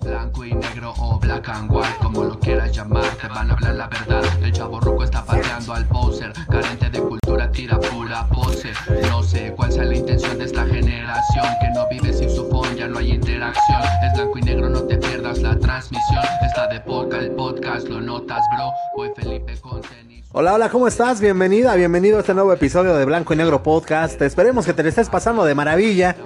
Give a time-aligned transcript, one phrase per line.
[0.00, 3.74] Blanco y negro o black and white, como lo quieras llamar, te van a hablar
[3.74, 4.24] la verdad.
[4.42, 8.72] El chavo roco está pateando al poser, carente de cultura, tira pura pose.
[9.10, 12.74] No sé cuál sea la intención de esta generación, que no vive sin su phone,
[12.74, 13.82] ya no hay interacción.
[14.02, 16.24] Es blanco y negro, no te pierdas la transmisión.
[16.42, 18.72] Está de poca el podcast, lo notas, bro.
[18.96, 20.17] Voy Felipe con tenis.
[20.30, 21.22] Hola, hola, ¿cómo estás?
[21.22, 24.20] Bienvenida, bienvenido a este nuevo episodio de Blanco y Negro Podcast.
[24.20, 26.16] Esperemos que te lo estés pasando de maravilla.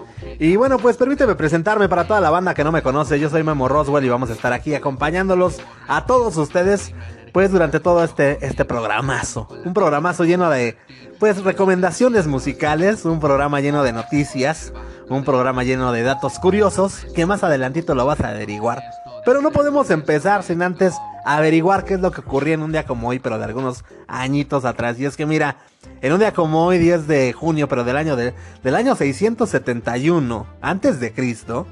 [0.41, 3.21] Y bueno, pues permíteme presentarme para toda la banda que no me conoce.
[3.21, 6.93] Yo soy Memo Roswell y vamos a estar aquí acompañándolos a todos ustedes,
[7.33, 9.47] pues durante todo este, este programazo.
[9.65, 10.77] Un programazo lleno de,
[11.21, 14.73] pues, recomendaciones musicales, un programa lleno de noticias,
[15.11, 18.83] un programa lleno de datos curiosos, que más adelantito lo vas a averiguar.
[19.25, 20.95] Pero no podemos empezar sin antes
[21.25, 24.65] averiguar qué es lo que ocurría en un día como hoy, pero de algunos añitos
[24.65, 24.99] atrás.
[24.99, 25.59] Y es que mira,
[26.01, 30.47] en un día como hoy, 10 de junio, pero del año, de, del año 671
[30.61, 31.69] antes de Cristo,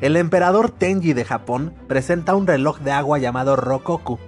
[0.00, 4.18] el emperador Tenji de Japón presenta un reloj de agua llamado Rokoku.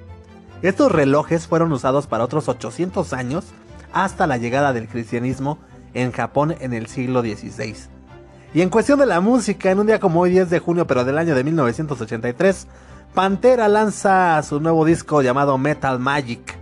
[0.60, 3.46] Estos relojes fueron usados para otros 800 años
[3.92, 5.58] hasta la llegada del cristianismo
[5.94, 7.97] en Japón en el siglo XVI.
[8.54, 11.04] Y en cuestión de la música, en un día como hoy 10 de junio, pero
[11.04, 12.66] del año de 1983,
[13.14, 16.56] Pantera lanza su nuevo disco llamado Metal Magic.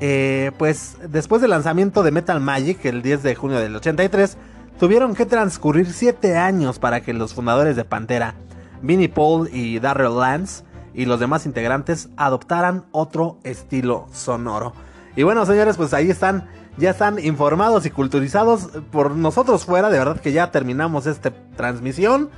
[0.00, 4.38] Eh, pues después del lanzamiento de Metal Magic, el 10 de junio del 83,
[4.80, 8.34] tuvieron que transcurrir 7 años para que los fundadores de Pantera,
[8.80, 14.72] Vinnie Paul y Darrell Lance, y los demás integrantes adoptaran otro estilo sonoro.
[15.14, 19.90] Y bueno, señores, pues ahí están, ya están informados y culturizados por nosotros fuera.
[19.90, 22.30] De verdad que ya terminamos esta transmisión,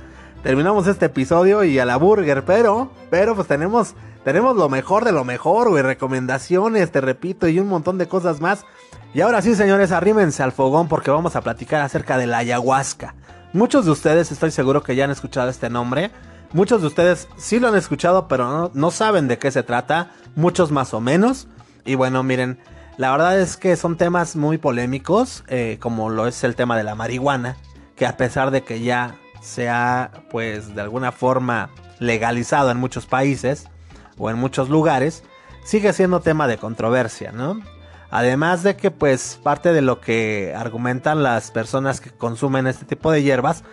[0.43, 5.13] terminamos este episodio y a la burger, pero, pero pues tenemos, tenemos lo mejor de
[5.13, 8.65] lo mejor, güey, recomendaciones, te repito, y un montón de cosas más.
[9.13, 13.15] Y ahora sí, señores, arrímense al fogón porque vamos a platicar acerca de la ayahuasca.
[13.53, 16.11] Muchos de ustedes estoy seguro que ya han escuchado este nombre.
[16.51, 20.11] Muchos de ustedes sí lo han escuchado, pero no, no saben de qué se trata.
[20.35, 21.47] Muchos más o menos.
[21.85, 22.59] Y bueno, miren,
[22.97, 26.83] la verdad es que son temas muy polémicos, eh, como lo es el tema de
[26.83, 27.57] la marihuana,
[27.95, 31.69] que a pesar de que ya se ha, pues, de alguna forma
[31.99, 33.67] legalizado en muchos países
[34.17, 35.23] o en muchos lugares,
[35.63, 37.59] sigue siendo tema de controversia, ¿no?
[38.09, 43.11] Además de que, pues, parte de lo que argumentan las personas que consumen este tipo
[43.11, 43.63] de hierbas,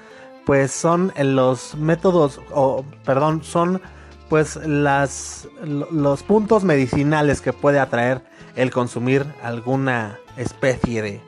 [0.44, 3.80] pues son los métodos, o perdón, son
[4.32, 8.25] pues las, los puntos medicinales que puede atraer
[8.56, 11.20] el consumir alguna especie de,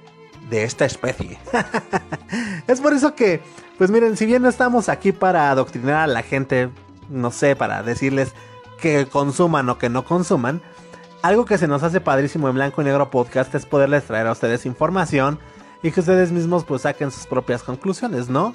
[0.49, 1.39] de esta especie.
[2.67, 3.43] es por eso que,
[3.77, 6.71] pues miren, si bien no estamos aquí para adoctrinar a la gente,
[7.11, 8.33] no sé, para decirles
[8.81, 10.63] que consuman o que no consuman,
[11.21, 14.33] algo que se nos hace padrísimo en Blanco y Negro Podcast es poderles traer a
[14.33, 15.39] ustedes información
[15.83, 18.55] y que ustedes mismos pues saquen sus propias conclusiones, ¿no?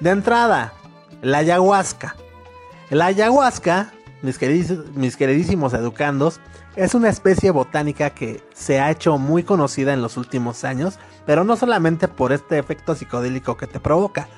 [0.00, 0.72] De entrada,
[1.20, 2.16] la ayahuasca.
[2.90, 3.92] La ayahuasca,
[4.22, 6.40] mis, queridísimos educandos,
[6.74, 11.44] es una especie botánica que se ha hecho muy conocida en los últimos años, pero
[11.44, 14.28] no solamente por este efecto psicodélico que te provoca.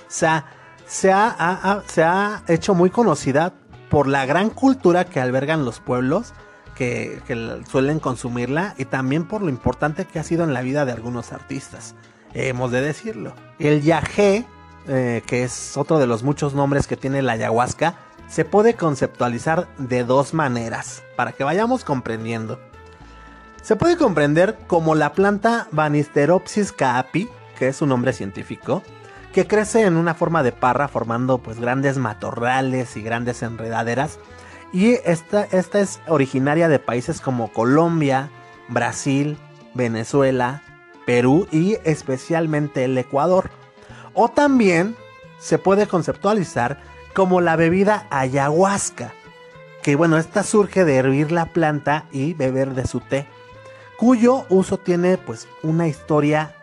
[0.00, 0.44] O sea,
[0.86, 3.54] se ha, se ha hecho muy conocida
[3.88, 6.34] por la gran cultura que albergan los pueblos
[6.74, 10.84] que, que, suelen consumirla y también por lo importante que ha sido en la vida
[10.84, 11.94] de algunos artistas.
[12.34, 13.34] Hemos de decirlo.
[13.60, 14.46] El yagé,
[14.88, 17.96] eh, que es otro de los muchos nombres que tiene la ayahuasca,
[18.28, 22.60] se puede conceptualizar de dos maneras, para que vayamos comprendiendo.
[23.60, 28.82] Se puede comprender como la planta Banisteropsis caapi, que es su nombre científico,
[29.32, 34.18] que crece en una forma de parra formando pues grandes matorrales y grandes enredaderas.
[34.72, 38.30] Y esta, esta es originaria de países como Colombia,
[38.68, 39.36] Brasil,
[39.74, 40.62] Venezuela,
[41.04, 43.50] Perú y especialmente el Ecuador.
[44.14, 44.96] O también
[45.38, 46.80] se puede conceptualizar
[47.14, 49.12] como la bebida ayahuasca,
[49.82, 53.26] que bueno, esta surge de hervir la planta y beber de su té,
[53.98, 56.54] cuyo uso tiene pues una historia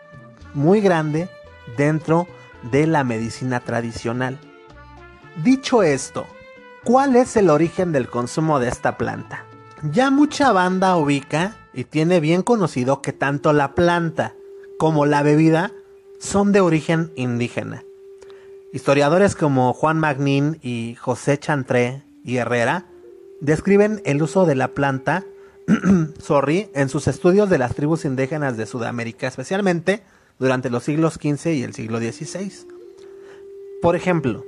[0.54, 1.28] muy grande
[1.76, 2.26] dentro
[2.70, 4.38] de la medicina tradicional.
[5.42, 6.26] Dicho esto,
[6.84, 9.44] ¿cuál es el origen del consumo de esta planta?
[9.92, 14.34] Ya mucha banda ubica y tiene bien conocido que tanto la planta
[14.78, 15.70] como la bebida
[16.18, 17.84] son de origen indígena.
[18.72, 22.86] Historiadores como Juan Magnín y José Chantré y Herrera
[23.40, 25.24] describen el uso de la planta
[26.22, 30.02] sorry, en sus estudios de las tribus indígenas de Sudamérica, especialmente
[30.38, 32.66] durante los siglos XV y el siglo XVI.
[33.82, 34.44] Por ejemplo,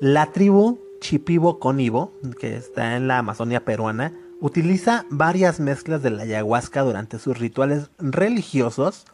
[0.00, 6.22] la tribu Chipibo Conibo, que está en la Amazonia peruana, utiliza varias mezclas de la
[6.22, 9.04] ayahuasca durante sus rituales religiosos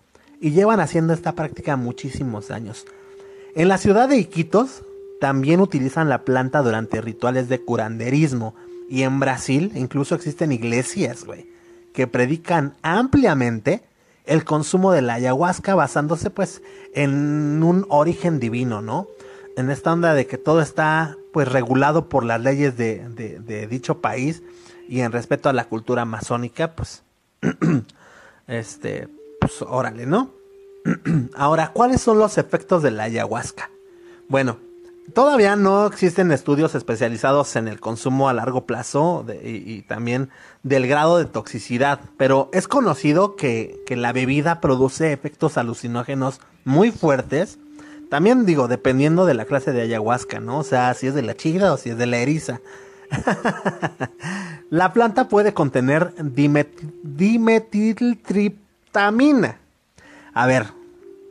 [0.41, 2.87] y llevan haciendo esta práctica muchísimos años.
[3.55, 4.83] En la ciudad de Iquitos,
[5.21, 8.55] también utilizan la planta durante rituales de curanderismo.
[8.89, 11.47] Y en Brasil incluso existen iglesias, güey,
[11.93, 13.83] que predican ampliamente
[14.25, 16.63] el consumo de la ayahuasca basándose pues
[16.95, 19.07] en un origen divino, ¿no?
[19.57, 24.43] En esta onda de que todo está pues regulado por las leyes de, dicho país
[24.89, 27.03] y en respeto a la cultura masónica, pues,
[28.49, 29.09] este,
[29.41, 30.31] pues órale, ¿no?
[31.35, 33.71] Ahora, ¿cuáles son los efectos de la ayahuasca?
[34.29, 34.59] Bueno,
[35.13, 40.31] todavía no existen estudios especializados en el consumo a largo plazo y, también
[40.63, 46.93] del grado de toxicidad, pero es conocido que, que, la bebida produce efectos alucinógenos muy
[46.93, 47.59] fuertes.
[48.09, 50.59] También digo, dependiendo de la clase de ayahuasca, ¿no?
[50.59, 52.61] O sea, si es de la chida o si es de la eriza.
[54.71, 56.15] la planta puede contener
[58.93, 60.67] a ver,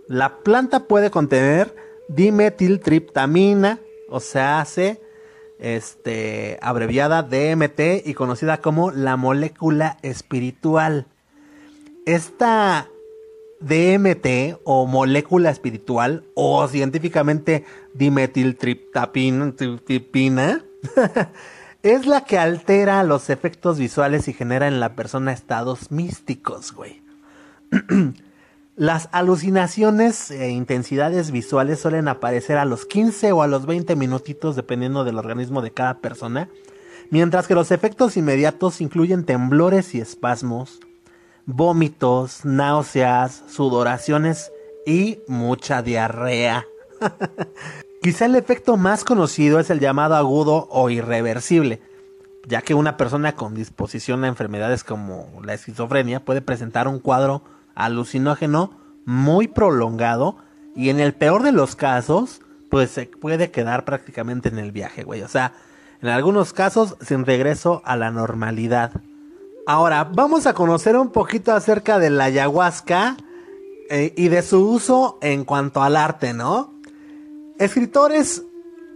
[0.08, 1.76] la planta puede contener
[2.08, 3.80] dimetiltriptamina,
[4.10, 5.02] o sea, hace
[5.60, 11.08] este, abreviada DMT y conocida como la molécula espiritual.
[12.06, 12.88] Esta
[13.60, 20.64] DMT o molécula espiritual o científicamente dimetiltriptamina
[21.84, 27.09] es la que altera los efectos visuales y genera en la persona estados místicos, güey.
[28.76, 34.56] Las alucinaciones e intensidades visuales suelen aparecer a los 15 o a los 20 minutitos
[34.56, 36.48] dependiendo del organismo de cada persona,
[37.10, 40.80] mientras que los efectos inmediatos incluyen temblores y espasmos,
[41.46, 44.50] vómitos, náuseas, sudoraciones
[44.86, 46.66] y mucha diarrea.
[48.02, 51.82] Quizá el efecto más conocido es el llamado agudo o irreversible,
[52.48, 57.44] ya que una persona con disposición a enfermedades como la esquizofrenia puede presentar un cuadro
[57.80, 58.72] alucinógeno
[59.06, 60.38] muy prolongado
[60.76, 65.04] y en el peor de los casos, pues se puede quedar prácticamente en el viaje,
[65.04, 65.24] güey.
[65.24, 65.54] O sea,
[66.02, 68.92] en algunos casos sin regreso a la normalidad.
[69.66, 73.18] Ahora, vamos a conocer un poquito acerca de la ayahuasca
[73.90, 76.74] eh, y de su uso en cuanto al arte, ¿no?
[77.58, 78.44] Escritores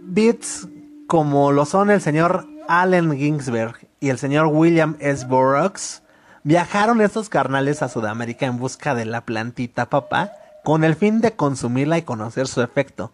[0.00, 0.68] beats
[1.06, 5.26] como lo son el señor Allen Ginsberg y el señor William S.
[5.26, 6.03] Burroughs
[6.46, 10.32] Viajaron estos carnales a Sudamérica en busca de la plantita papá
[10.62, 13.12] con el fin de consumirla y conocer su efecto.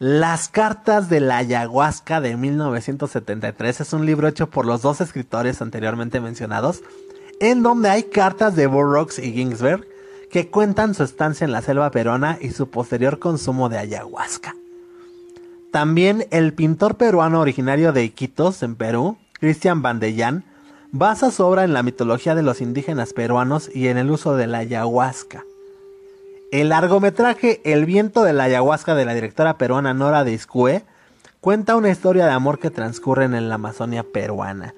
[0.00, 5.62] Las cartas de la ayahuasca de 1973 es un libro hecho por los dos escritores
[5.62, 6.82] anteriormente mencionados,
[7.38, 9.86] en donde hay cartas de Burroughs y Ginsberg
[10.28, 14.56] que cuentan su estancia en la selva peruana y su posterior consumo de ayahuasca.
[15.70, 20.44] También el pintor peruano originario de Iquitos, en Perú, Christian Bandellán,
[20.98, 24.46] basa su obra en la mitología de los indígenas peruanos y en el uso de
[24.46, 25.44] la ayahuasca.
[26.52, 30.84] El largometraje El viento de la ayahuasca de la directora peruana Nora de Iscue
[31.40, 34.74] cuenta una historia de amor que transcurre en la Amazonia peruana.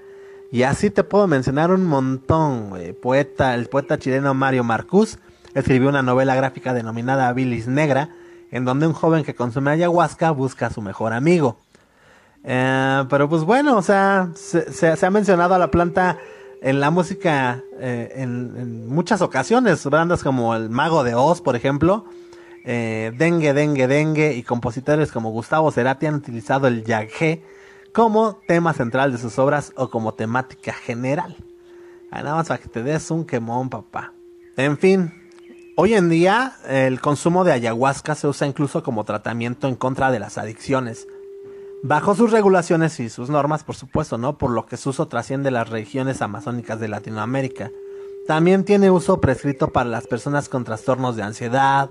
[0.51, 2.73] Y así te puedo mencionar un montón.
[2.77, 5.19] El poeta chileno Mario Marcus
[5.55, 8.11] escribió una novela gráfica denominada Bilis Negra,
[8.51, 11.59] en donde un joven que consume ayahuasca busca a su mejor amigo.
[12.45, 16.19] Eh, pero pues bueno, o sea, se, ha mencionado a la planta
[16.61, 19.85] en la música eh, en, muchas ocasiones.
[19.85, 22.05] Bandas como El Mago de Oz, por ejemplo,
[22.65, 27.43] eh, Dengue, Dengue, Dengue y compositores como Gustavo Cerati han utilizado el yagé
[27.93, 31.37] como tema central de sus obras o como temática general.
[32.11, 34.13] nada más para que te des un quemón, papá.
[34.57, 35.13] En fin,
[35.77, 40.19] hoy en día el consumo de ayahuasca se usa incluso como tratamiento en contra de
[40.19, 41.07] las adicciones
[41.83, 44.39] bajo sus regulaciones y sus normas, por supuesto, ¿no?
[44.39, 47.71] Por lo que su uso trasciende las regiones amazónicas de Latinoamérica.
[48.27, 51.91] También tiene uso prescrito para las personas con trastornos de ansiedad,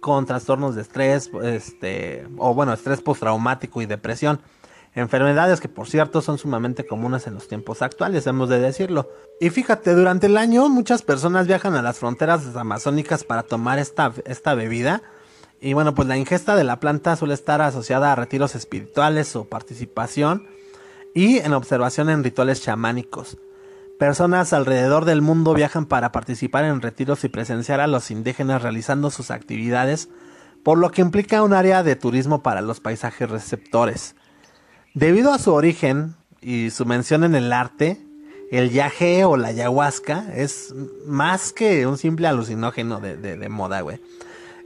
[0.00, 4.40] con trastornos de estrés, este, o bueno, estrés postraumático y depresión.
[4.94, 9.08] Enfermedades que por cierto son sumamente comunes en los tiempos actuales, hemos de decirlo.
[9.40, 14.12] Y fíjate, durante el año muchas personas viajan a las fronteras amazónicas para tomar esta,
[14.26, 15.02] esta bebida
[15.62, 19.44] y bueno, pues la ingesta de la planta suele estar asociada a retiros espirituales o
[19.44, 20.48] participación
[21.14, 23.38] y en observación en rituales chamánicos.
[23.96, 29.10] Personas alrededor del mundo viajan para participar en retiros y presenciar a los indígenas realizando
[29.10, 30.08] sus actividades,
[30.64, 34.16] por lo que implica un área de turismo para los paisajes receptores.
[34.94, 38.04] Debido a su origen y su mención en el arte,
[38.50, 40.74] el yaje o la ayahuasca es
[41.06, 44.00] más que un simple alucinógeno de, de moda, güey.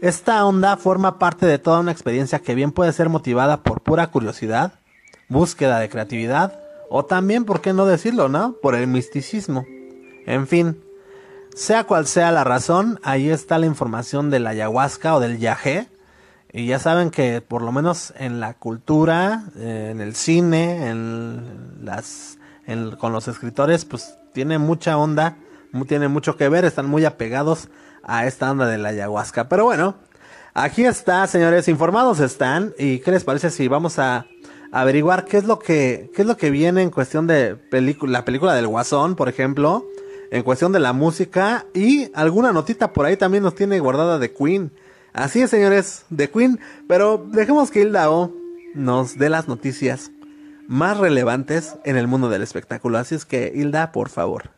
[0.00, 4.08] Esta onda forma parte de toda una experiencia que bien puede ser motivada por pura
[4.08, 4.74] curiosidad,
[5.28, 6.60] búsqueda de creatividad
[6.90, 8.56] o también, por qué no decirlo, ¿no?
[8.60, 9.64] Por el misticismo.
[10.26, 10.82] En fin,
[11.54, 15.88] sea cual sea la razón, ahí está la información de la ayahuasca o del yagé
[16.52, 21.78] Y ya saben que por lo menos en la cultura, eh, en el cine, en
[21.82, 22.38] las,
[22.98, 25.38] con los escritores, pues tiene mucha onda,
[25.88, 27.68] tiene mucho que ver, están muy apegados
[28.06, 29.48] a esta onda de la ayahuasca.
[29.48, 29.96] Pero bueno,
[30.54, 32.72] aquí está, señores, informados están.
[32.78, 34.26] ¿Y qué les parece si vamos a
[34.72, 37.58] averiguar qué es lo que, qué es lo que viene en cuestión de
[38.02, 39.86] la película del Guasón, por ejemplo?
[40.30, 44.32] En cuestión de la música y alguna notita por ahí también nos tiene guardada de
[44.32, 44.72] Queen.
[45.12, 46.58] Así es, señores, de Queen.
[46.88, 48.32] Pero dejemos que Hilda O
[48.74, 50.10] nos dé las noticias
[50.68, 52.98] más relevantes en el mundo del espectáculo.
[52.98, 54.55] Así es que, Hilda, por favor.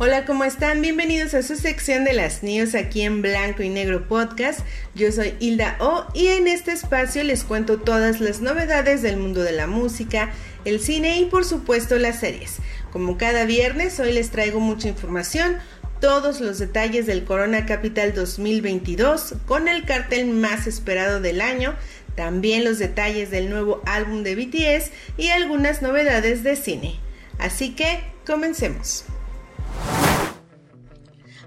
[0.00, 0.80] Hola, ¿cómo están?
[0.80, 4.60] Bienvenidos a su sección de las news aquí en Blanco y Negro Podcast.
[4.94, 9.42] Yo soy Hilda O y en este espacio les cuento todas las novedades del mundo
[9.42, 10.30] de la música,
[10.64, 12.58] el cine y por supuesto las series.
[12.92, 15.56] Como cada viernes, hoy les traigo mucha información,
[16.00, 21.74] todos los detalles del Corona Capital 2022 con el cartel más esperado del año,
[22.14, 27.00] también los detalles del nuevo álbum de BTS y algunas novedades de cine.
[27.40, 29.04] Así que, comencemos.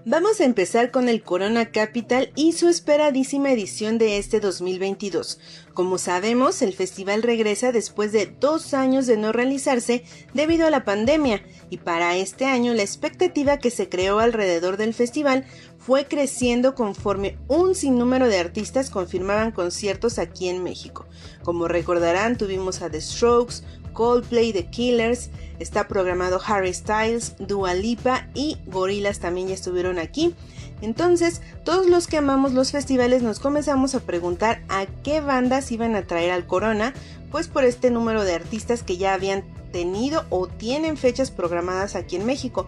[0.04, 5.40] Vamos a empezar con el Corona Capital y su esperadísima edición de este 2022.
[5.76, 10.04] Como sabemos, el festival regresa después de dos años de no realizarse
[10.34, 14.96] debido a la pandemia y para este año la expectativa que se creó alrededor del
[14.96, 15.46] festival
[15.78, 21.06] fue creciendo conforme un sinnúmero de artistas confirmaban conciertos aquí en México.
[21.44, 23.62] Como recordarán, tuvimos a The Strokes,
[23.94, 25.30] Coldplay, The Killers,
[25.60, 30.36] está programado Harry Styles, Dua Lipa y Gorillaz también ya estuvieron aquí.
[30.82, 35.96] Entonces, todos los que amamos los festivales nos comenzamos a preguntar a qué bandas iban
[35.96, 36.94] a traer al Corona,
[37.30, 42.16] pues por este número de artistas que ya habían tenido o tienen fechas programadas aquí
[42.16, 42.68] en México.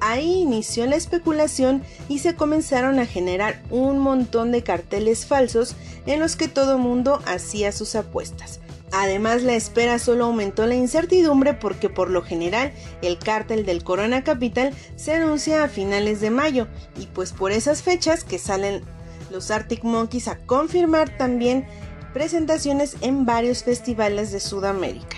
[0.00, 5.76] Ahí inició la especulación y se comenzaron a generar un montón de carteles falsos
[6.06, 8.58] en los que todo mundo hacía sus apuestas.
[8.92, 14.22] Además, la espera solo aumentó la incertidumbre porque por lo general el cártel del Corona
[14.22, 16.68] Capital se anuncia a finales de mayo
[16.98, 18.82] y pues por esas fechas que salen
[19.30, 21.66] los Arctic Monkeys a confirmar también
[22.12, 25.16] presentaciones en varios festivales de Sudamérica.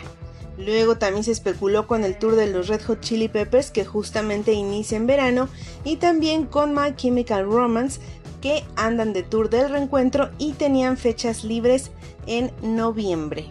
[0.56, 4.52] Luego también se especuló con el tour de los Red Hot Chili Peppers que justamente
[4.52, 5.48] inicia en verano
[5.82, 8.00] y también con My Chemical Romance
[8.40, 11.90] que andan de tour del reencuentro y tenían fechas libres
[12.26, 13.48] en noviembre.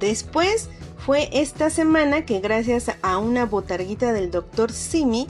[0.00, 4.72] Después fue esta semana que gracias a una botarguita del Dr.
[4.72, 5.26] Simi,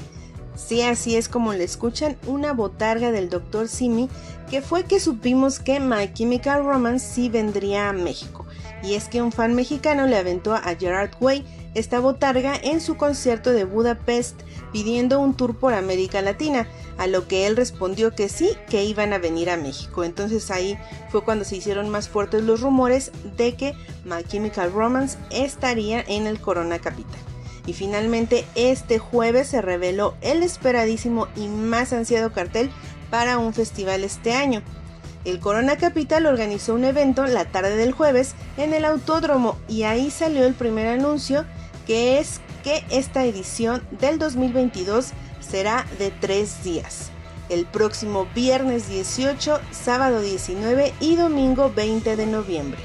[0.55, 3.69] sí así es como le escuchan, una botarga del Dr.
[3.69, 4.09] Simi,
[4.49, 8.47] que fue que supimos que My Chemical Romance sí vendría a México.
[8.83, 11.45] Y es que un fan mexicano le aventó a Gerard Way
[11.75, 14.41] esta botarga en su concierto de Budapest
[14.75, 16.67] pidiendo un tour por América Latina,
[16.99, 20.03] a lo que él respondió que sí, que iban a venir a México.
[20.03, 20.77] Entonces ahí
[21.11, 26.27] fue cuando se hicieron más fuertes los rumores de que My Chemical Romance estaría en
[26.27, 27.21] el Corona Capital.
[27.67, 32.69] Y finalmente este jueves se reveló el esperadísimo y más ansiado cartel
[33.11, 34.61] para un festival este año.
[35.25, 40.11] El Corona Capital organizó un evento la tarde del jueves en el autódromo y ahí
[40.11, 41.45] salió el primer anuncio
[41.87, 47.11] que es que esta edición del 2022 será de tres días.
[47.51, 52.81] El próximo viernes 18, sábado 19 y domingo 20 de noviembre.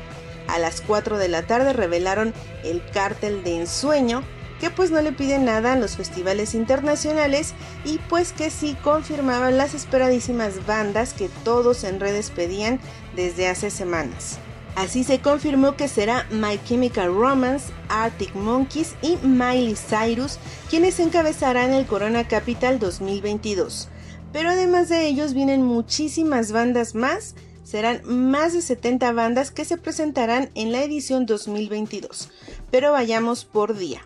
[0.48, 2.34] A las 4 de la tarde revelaron
[2.64, 4.22] el cártel de ensueño,
[4.60, 7.54] que pues no le pide nada a los festivales internacionales
[7.86, 12.82] y pues que sí confirmaban las esperadísimas bandas que todos en redes pedían
[13.16, 14.40] desde hace semanas.
[14.76, 21.74] Así se confirmó que será My Chemical Romance, Arctic Monkeys y Miley Cyrus quienes encabezarán
[21.74, 23.90] el Corona Capital 2022.
[24.32, 29.78] Pero además de ellos vienen muchísimas bandas más, serán más de 70 bandas que se
[29.78, 32.30] presentarán en la edición 2022.
[32.72, 34.02] Pero vayamos por día.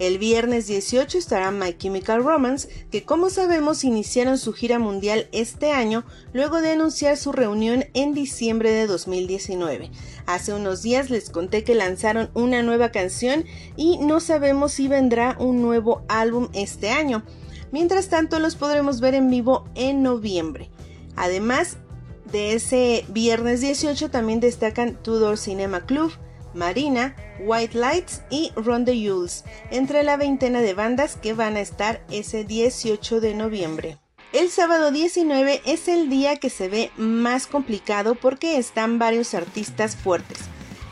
[0.00, 5.70] El viernes 18 estará My Chemical Romance, que como sabemos iniciaron su gira mundial este
[5.70, 9.92] año luego de anunciar su reunión en diciembre de 2019.
[10.26, 13.44] Hace unos días les conté que lanzaron una nueva canción
[13.76, 17.22] y no sabemos si vendrá un nuevo álbum este año.
[17.70, 20.70] Mientras tanto los podremos ver en vivo en noviembre.
[21.14, 21.76] Además
[22.32, 26.12] de ese viernes 18 también destacan Tudor Cinema Club,
[26.52, 31.60] Marina, White Lights y Ron the Yules, entre la veintena de bandas que van a
[31.60, 33.98] estar ese 18 de noviembre.
[34.32, 39.94] El sábado 19 es el día que se ve más complicado porque están varios artistas
[39.94, 40.38] fuertes.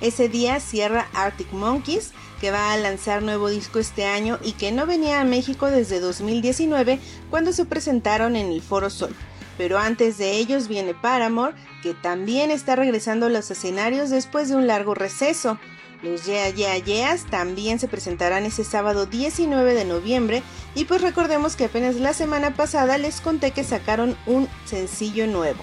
[0.00, 4.72] Ese día cierra Arctic Monkeys, que va a lanzar nuevo disco este año y que
[4.72, 6.98] no venía a México desde 2019
[7.30, 9.14] cuando se presentaron en el Foro Sol.
[9.58, 14.56] Pero antes de ellos viene Paramore, que también está regresando a los escenarios después de
[14.56, 15.58] un largo receso.
[16.02, 20.42] Los Yeah Yeah Yeahs también se presentarán ese sábado 19 de noviembre
[20.74, 25.62] y pues recordemos que apenas la semana pasada les conté que sacaron un sencillo nuevo.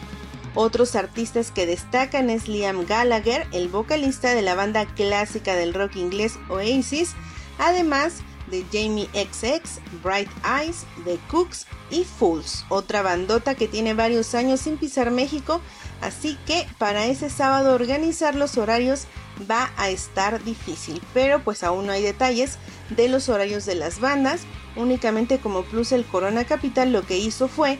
[0.55, 5.97] Otros artistas que destacan es Liam Gallagher, el vocalista de la banda clásica del rock
[5.97, 7.15] inglés Oasis,
[7.57, 14.33] además de Jamie XX, Bright Eyes, The Cooks y Fools, otra bandota que tiene varios
[14.33, 15.61] años sin pisar México,
[16.01, 19.05] así que para ese sábado organizar los horarios
[19.49, 22.57] va a estar difícil, pero pues aún no hay detalles
[22.89, 24.41] de los horarios de las bandas,
[24.75, 27.79] únicamente como plus el Corona Capital lo que hizo fue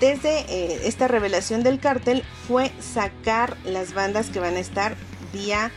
[0.00, 4.96] desde eh, esta revelación del cartel fue sacar las bandas que van a estar
[5.32, 5.72] día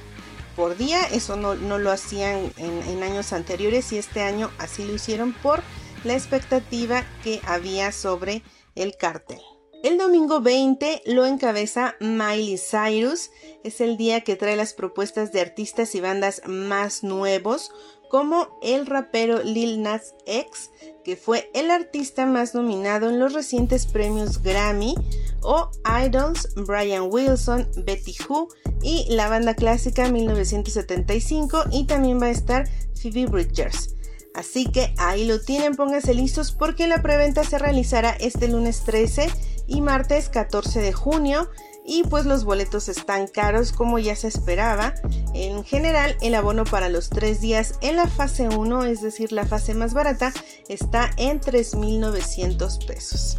[0.56, 1.02] por día.
[1.06, 5.62] Eso no, lo hacían en, en, años anteriores y este año así lo hicieron por
[6.04, 8.44] la expectativa que había sobre
[8.76, 9.40] el cartel.
[9.84, 13.32] El domingo 20 lo encabeza Miley Cyrus.
[13.64, 17.72] Es el día que trae las propuestas de artistas y bandas más nuevos,
[18.08, 20.70] como el rapero Lil Nas X,
[21.04, 24.94] que fue el artista más nominado en los recientes premios Grammy,
[25.42, 25.72] o
[26.06, 28.50] Idols, Brian Wilson, Betty Who
[28.84, 32.70] y la banda clásica 1975 y también va a estar
[33.02, 33.96] Phoebe Bridgers.
[34.34, 39.30] Así que ahí lo tienen, pónganse listos porque la preventa se realizará este lunes 13
[39.68, 41.50] y martes 14 de junio
[41.86, 44.94] y pues los boletos están caros como ya se esperaba.
[45.34, 49.46] En general el abono para los tres días en la fase 1, es decir la
[49.46, 50.34] fase más barata,
[50.70, 53.38] está en 3.900 pesos,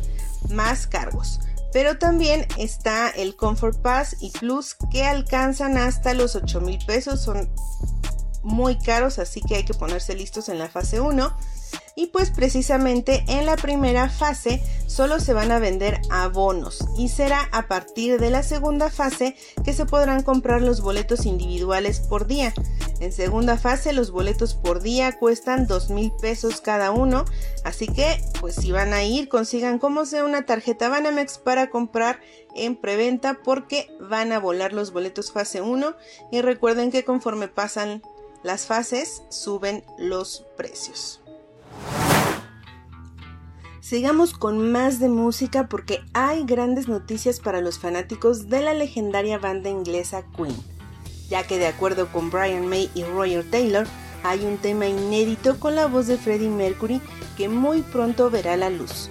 [0.51, 1.41] más cargos.
[1.73, 7.49] Pero también está el Comfort Pass y Plus que alcanzan hasta los 8.000 pesos, son
[8.43, 11.35] muy caros, así que hay que ponerse listos en la fase 1.
[11.95, 17.49] Y pues precisamente en la primera fase solo se van a vender abonos y será
[17.53, 22.55] a partir de la segunda fase que se podrán comprar los boletos individuales por día.
[23.00, 27.25] En segunda fase los boletos por día cuestan dos mil pesos cada uno,
[27.65, 32.21] así que pues si van a ir consigan como sea una tarjeta Banamex para comprar
[32.55, 35.95] en preventa porque van a volar los boletos fase 1
[36.31, 38.02] y recuerden que conforme pasan
[38.43, 41.21] las fases suben los precios.
[43.81, 49.39] Sigamos con más de música porque hay grandes noticias para los fanáticos de la legendaria
[49.39, 50.57] banda inglesa Queen,
[51.28, 53.87] ya que de acuerdo con Brian May y Roger Taylor,
[54.23, 57.00] hay un tema inédito con la voz de Freddie Mercury
[57.37, 59.11] que muy pronto verá la luz.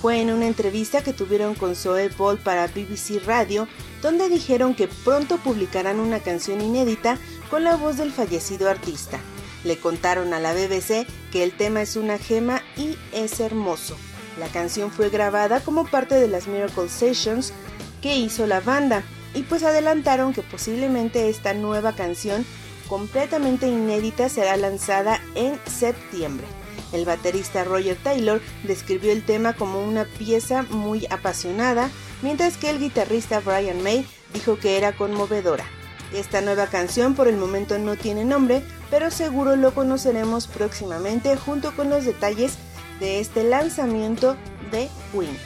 [0.00, 3.68] Fue en una entrevista que tuvieron con Zoe Ball para BBC Radio,
[4.00, 7.18] donde dijeron que pronto publicarán una canción inédita
[7.52, 9.20] con la voz del fallecido artista.
[9.62, 13.94] Le contaron a la BBC que el tema es una gema y es hermoso.
[14.40, 17.52] La canción fue grabada como parte de las Miracle Sessions
[18.00, 19.02] que hizo la banda
[19.34, 22.46] y pues adelantaron que posiblemente esta nueva canción
[22.88, 26.46] completamente inédita será lanzada en septiembre.
[26.94, 31.90] El baterista Roger Taylor describió el tema como una pieza muy apasionada,
[32.22, 35.66] mientras que el guitarrista Brian May dijo que era conmovedora.
[36.14, 41.74] Esta nueva canción por el momento no tiene nombre, pero seguro lo conoceremos próximamente junto
[41.74, 42.54] con los detalles
[43.00, 44.36] de este lanzamiento
[44.70, 45.36] de Queen.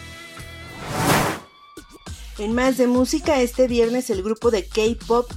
[2.38, 5.30] En más de música, este viernes el grupo de K-Pop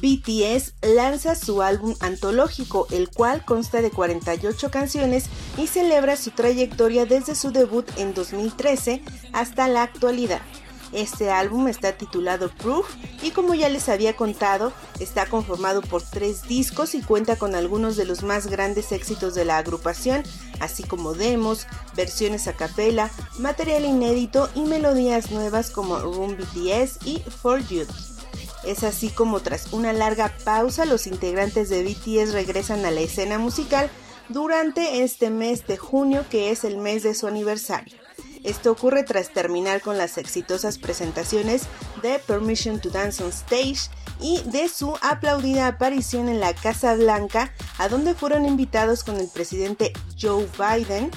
[0.00, 7.06] BTS lanza su álbum antológico, el cual consta de 48 canciones y celebra su trayectoria
[7.06, 10.40] desde su debut en 2013 hasta la actualidad.
[10.92, 12.86] Este álbum está titulado Proof
[13.22, 17.96] y como ya les había contado, está conformado por tres discos y cuenta con algunos
[17.96, 20.22] de los más grandes éxitos de la agrupación,
[20.60, 27.22] así como demos, versiones a capela, material inédito y melodías nuevas como Room BTS y
[27.40, 27.86] For You.
[28.64, 33.38] Es así como tras una larga pausa los integrantes de BTS regresan a la escena
[33.38, 33.90] musical
[34.28, 38.01] durante este mes de junio que es el mes de su aniversario.
[38.44, 41.62] Esto ocurre tras terminar con las exitosas presentaciones
[42.02, 43.88] de Permission to Dance on Stage
[44.20, 49.28] y de su aplaudida aparición en la Casa Blanca, a donde fueron invitados con el
[49.28, 51.10] presidente Joe Biden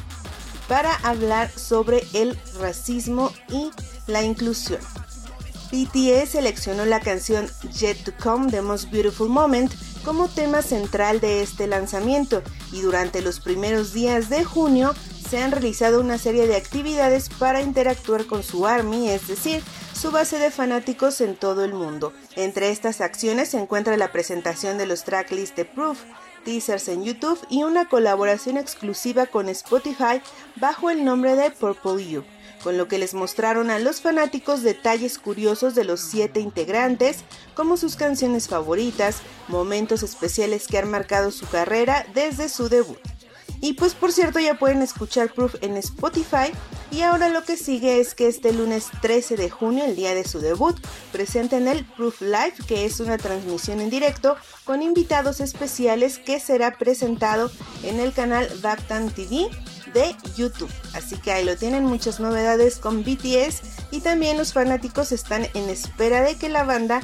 [0.68, 3.70] para hablar sobre el racismo y
[4.08, 4.80] la inclusión.
[5.72, 11.42] BTS seleccionó la canción Jet to Come, The Most Beautiful Moment, como tema central de
[11.42, 14.94] este lanzamiento y durante los primeros días de junio
[15.30, 20.12] se han realizado una serie de actividades para interactuar con su ARMY, es decir, su
[20.12, 22.14] base de fanáticos en todo el mundo.
[22.36, 26.00] Entre estas acciones se encuentra la presentación de los tracklists de Proof,
[26.44, 30.22] teasers en YouTube y una colaboración exclusiva con Spotify
[30.58, 32.24] bajo el nombre de Purple You,
[32.64, 37.24] con lo que les mostraron a los fanáticos detalles curiosos de los siete integrantes,
[37.56, 43.00] como sus canciones favoritas, momentos especiales que han marcado su carrera desde su debut.
[43.66, 46.52] Y pues por cierto ya pueden escuchar Proof en Spotify
[46.92, 50.24] y ahora lo que sigue es que este lunes 13 de junio, el día de
[50.24, 50.78] su debut,
[51.12, 56.78] presenten el Proof Live, que es una transmisión en directo con invitados especiales que será
[56.78, 57.50] presentado
[57.82, 59.50] en el canal Bactan TV
[59.96, 60.70] de YouTube.
[60.94, 65.70] Así que ahí lo tienen muchas novedades con BTS y también los fanáticos están en
[65.72, 67.02] espera de que la banda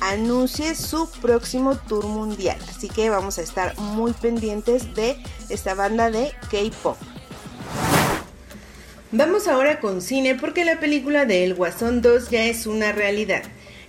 [0.00, 2.58] anuncie su próximo tour mundial.
[2.68, 5.16] Así que vamos a estar muy pendientes de
[5.48, 6.96] esta banda de K-Pop.
[9.12, 13.42] Vamos ahora con cine porque la película de El Guasón 2 ya es una realidad.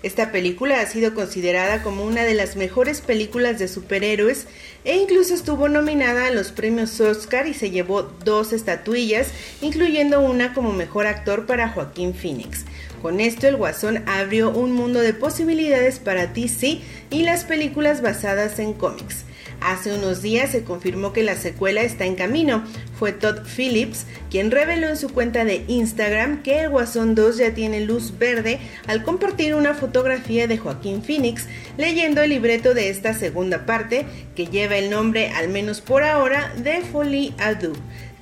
[0.03, 4.47] Esta película ha sido considerada como una de las mejores películas de superhéroes
[4.83, 9.27] e incluso estuvo nominada a los premios Oscar y se llevó dos estatuillas,
[9.61, 12.65] incluyendo una como mejor actor para Joaquín Phoenix.
[13.01, 18.59] Con esto el Guasón abrió un mundo de posibilidades para DC y las películas basadas
[18.59, 19.25] en cómics.
[19.59, 22.63] Hace unos días se confirmó que la secuela está en camino.
[22.97, 27.53] Fue Todd Phillips quien reveló en su cuenta de Instagram que el Guasón 2 ya
[27.53, 33.13] tiene luz verde al compartir una fotografía de Joaquín Phoenix leyendo el libreto de esta
[33.13, 37.77] segunda parte que lleva el nombre, al menos por ahora, de Folie Deux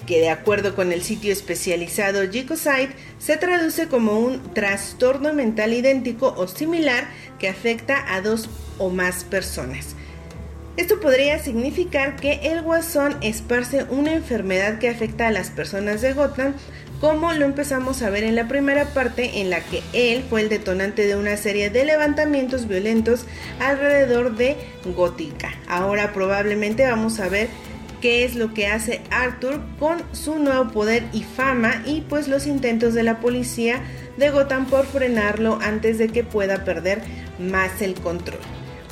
[0.09, 6.33] que de acuerdo con el sitio especializado Gicosite se traduce como un trastorno mental idéntico
[6.35, 9.95] o similar que afecta a dos o más personas.
[10.77, 16.13] Esto podría significar que el guasón esparce una enfermedad que afecta a las personas de
[16.13, 16.55] Gotham,
[16.99, 20.49] como lo empezamos a ver en la primera parte en la que él fue el
[20.49, 23.27] detonante de una serie de levantamientos violentos
[23.59, 24.57] alrededor de
[24.95, 25.53] Gótica.
[25.67, 27.49] Ahora probablemente vamos a ver
[28.01, 32.47] qué es lo que hace Arthur con su nuevo poder y fama y pues los
[32.47, 33.81] intentos de la policía
[34.17, 37.01] de Gotham por frenarlo antes de que pueda perder
[37.39, 38.39] más el control.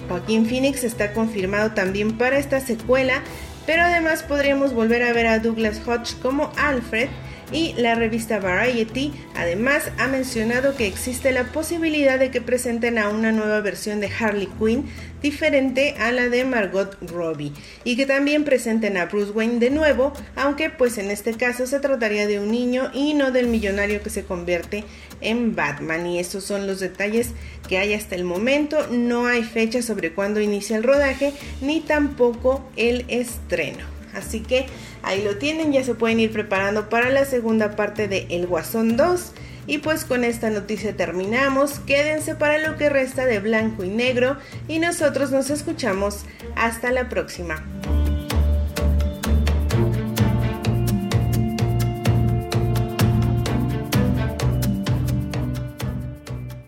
[0.08, 3.22] Joaquín Phoenix está confirmado también para esta secuela,
[3.66, 7.10] pero además podríamos volver a ver a Douglas Hodge como Alfred
[7.52, 13.10] y la revista Variety además ha mencionado que existe la posibilidad de que presenten a
[13.10, 14.86] una nueva versión de Harley Quinn
[15.22, 20.14] diferente a la de Margot Robbie y que también presenten a Bruce Wayne de nuevo,
[20.36, 24.10] aunque pues en este caso se trataría de un niño y no del millonario que
[24.10, 24.84] se convierte
[25.22, 27.32] en Batman y esos son los detalles
[27.68, 32.70] que hay hasta el momento, no hay fecha sobre cuándo inicia el rodaje ni tampoco
[32.76, 33.97] el estreno.
[34.18, 34.66] Así que
[35.04, 38.98] ahí lo tienen, ya se pueden ir preparando para la segunda parte de El Guasón
[38.98, 39.34] 2.
[39.68, 41.80] Y pues con esta noticia terminamos.
[41.80, 46.26] Quédense para lo que resta de blanco y negro y nosotros nos escuchamos
[46.56, 47.64] hasta la próxima.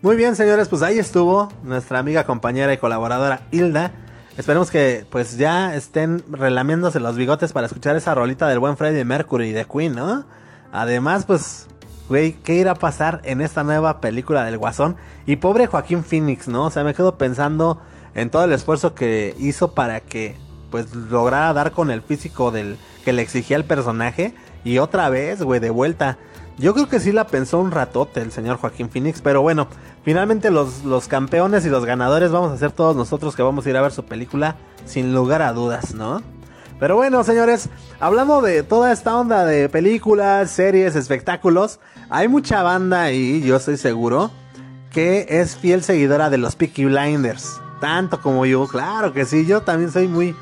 [0.02, 3.92] Muy bien, señores, pues ahí estuvo nuestra amiga, compañera y colaboradora Hilda
[4.40, 9.04] Esperemos que pues ya estén relamiéndose los bigotes para escuchar esa rolita del buen Freddie
[9.04, 10.24] Mercury y de Queen, ¿no?
[10.72, 11.66] Además, pues,
[12.08, 14.96] güey, ¿qué irá a pasar en esta nueva película del Guasón?
[15.26, 16.64] Y pobre Joaquín Phoenix, ¿no?
[16.64, 17.82] O sea, me quedo pensando
[18.14, 20.38] en todo el esfuerzo que hizo para que
[20.70, 25.42] pues lograra dar con el físico del que le exigía el personaje y otra vez,
[25.42, 26.16] güey, de vuelta.
[26.60, 29.66] Yo creo que sí la pensó un ratote el señor Joaquín Phoenix, pero bueno,
[30.04, 33.70] finalmente los, los campeones y los ganadores vamos a ser todos nosotros que vamos a
[33.70, 36.20] ir a ver su película sin lugar a dudas, ¿no?
[36.78, 43.10] Pero bueno, señores, hablando de toda esta onda de películas, series, espectáculos, hay mucha banda
[43.10, 44.30] y yo estoy seguro
[44.90, 47.58] que es fiel seguidora de los Peaky Blinders.
[47.80, 50.36] Tanto como yo, claro que sí, yo también soy muy,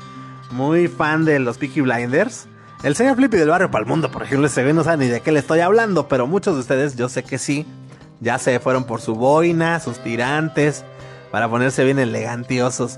[0.51, 2.49] muy fan de los Peaky Blinders.
[2.81, 5.11] El señor Flippy del barrio para el mundo, por ejemplo, ese güey no sabe ni
[5.11, 7.65] de qué le estoy hablando, pero muchos de ustedes, yo sé que sí,
[8.21, 10.85] ya se fueron por su boina, sus tirantes,
[11.29, 12.97] para ponerse bien elegantiosos.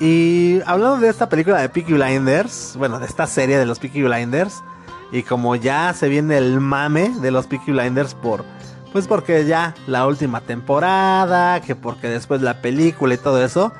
[0.00, 4.02] Y hablando de esta película de Peaky Blinders, bueno, de esta serie de los Peaky
[4.02, 4.62] Blinders,
[5.10, 8.44] y como ya se viene el mame de los Peaky Blinders por,
[8.92, 13.72] pues porque ya la última temporada, que porque después la película y todo eso,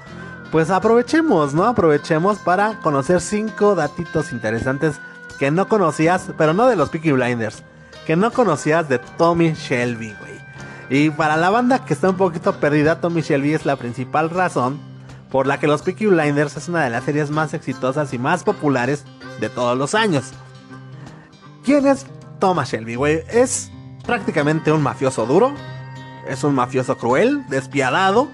[0.50, 1.64] pues aprovechemos, ¿no?
[1.64, 4.98] Aprovechemos para conocer cinco datitos interesantes
[5.38, 7.62] que no conocías, pero no de los Peaky Blinders,
[8.06, 10.36] que no conocías de Tommy Shelby, güey.
[10.88, 14.78] Y para la banda que está un poquito perdida, Tommy Shelby es la principal razón
[15.30, 18.44] por la que los Peaky Blinders es una de las series más exitosas y más
[18.44, 19.04] populares
[19.40, 20.32] de todos los años.
[21.64, 22.06] ¿Quién es
[22.38, 23.22] Thomas Shelby, güey?
[23.28, 23.70] Es
[24.06, 25.52] prácticamente un mafioso duro,
[26.28, 28.28] es un mafioso cruel, despiadado,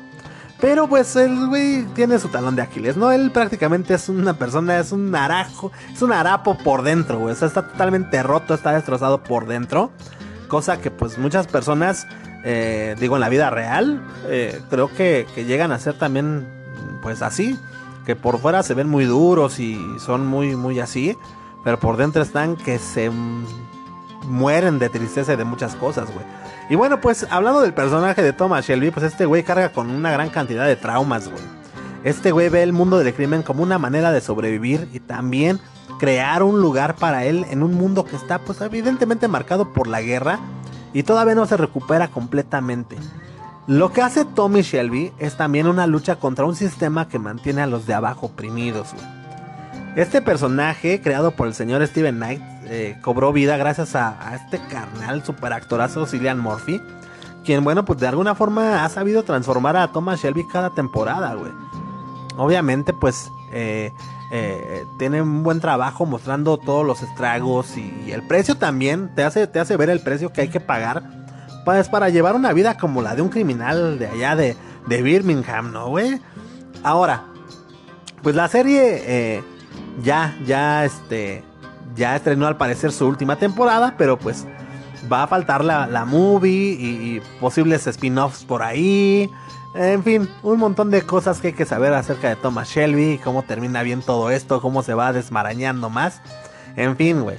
[0.63, 3.11] Pero pues el güey tiene su talón de Aquiles, ¿no?
[3.11, 7.33] Él prácticamente es una persona, es un arajo, es un harapo por dentro, güey.
[7.33, 9.91] O sea, está totalmente roto, está destrozado por dentro.
[10.47, 12.07] Cosa que pues muchas personas,
[12.45, 16.47] eh, digo en la vida real, eh, creo que, que llegan a ser también
[17.03, 17.59] pues así.
[18.07, 21.19] Que por fuera se ven muy duros y son muy, muy así.
[21.65, 23.11] Pero por dentro están que se
[24.25, 26.25] mueren de tristeza y de muchas cosas, güey.
[26.69, 30.11] Y bueno, pues hablando del personaje de Thomas Shelby, pues este güey carga con una
[30.11, 31.43] gran cantidad de traumas, güey.
[32.05, 35.61] Este güey ve el mundo del crimen como una manera de sobrevivir y también
[35.99, 40.03] crear un lugar para él en un mundo que está pues evidentemente marcado por la
[40.03, 40.41] guerra
[40.93, 42.97] y todavía no se recupera completamente.
[43.69, 47.69] Lo que hace Tommy Shelby es también una lucha contra un sistema que mantiene a
[47.69, 48.89] los de abajo oprimidos.
[49.95, 55.25] Este personaje, creado por el señor Steven Knight, eh, cobró vida gracias a, este carnal
[55.25, 56.81] super actorazo Cillian Murphy.
[57.45, 61.51] Quien, bueno, pues de alguna forma ha sabido transformar a Thomas Shelby cada temporada, güey.
[62.37, 63.93] Obviamente, pues eh,
[64.31, 69.47] eh, tiene un buen trabajo mostrando todos los estragos y, el precio también te hace,
[69.47, 71.03] te hace ver el precio que hay que pagar
[71.65, 75.73] pues, para llevar una vida como la de un criminal de allá de, de Birmingham,
[75.73, 76.21] ¿no, güey?
[76.85, 77.25] Ahora,
[78.23, 79.43] pues la serie
[80.03, 81.45] ya, ya, este,
[81.95, 84.47] ya estrenó al parecer su última temporada, pero pues
[85.11, 89.31] va a faltar la, movie y, posibles spin-offs por ahí.
[89.75, 93.43] En fin, un montón de cosas que hay que saber acerca de Thomas Shelby, cómo
[93.43, 96.21] termina bien todo esto, cómo se va desmarañando más.
[96.77, 97.37] En fin, güey.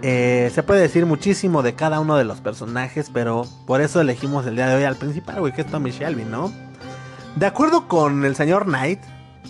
[0.00, 4.46] Eh, se puede decir muchísimo de cada uno de los personajes, pero por eso elegimos
[4.46, 6.52] el día de hoy al principal, güey, que es Tommy Shelby, ¿no?
[7.36, 9.00] De acuerdo con el señor Knight,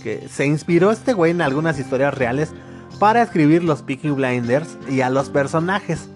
[0.03, 2.53] que se inspiró este güey en algunas historias reales
[2.99, 6.09] para escribir los Peaky Blinders y a los personajes.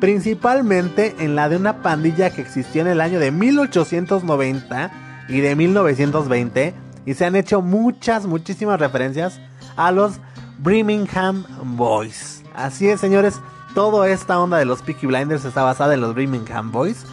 [0.00, 4.90] Principalmente en la de una pandilla que existió en el año de 1890
[5.28, 6.74] y de 1920.
[7.04, 9.40] Y se han hecho muchas, muchísimas referencias
[9.76, 10.14] a los
[10.58, 11.44] Birmingham
[11.76, 12.42] Boys.
[12.54, 13.40] Así es, señores.
[13.74, 17.04] Toda esta onda de los Peaky Blinders está basada en los Birmingham Boys.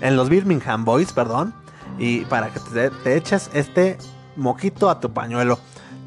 [0.00, 1.54] En los Birmingham Boys, perdón.
[1.98, 3.98] Y para que te, te eches este
[4.36, 5.58] moquito a tu pañuelo.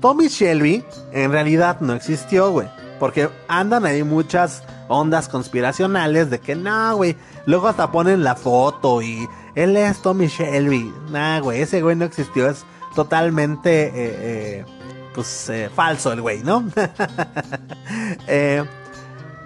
[0.01, 2.67] Tommy Shelby en realidad no existió, güey.
[2.99, 7.15] Porque andan ahí muchas ondas conspiracionales de que no, güey.
[7.45, 10.93] Luego hasta ponen la foto y él es Tommy Shelby.
[11.09, 12.49] Nah, güey, ese güey no existió.
[12.49, 14.65] Es totalmente, eh, eh,
[15.13, 16.63] pues, eh, falso el güey, ¿no?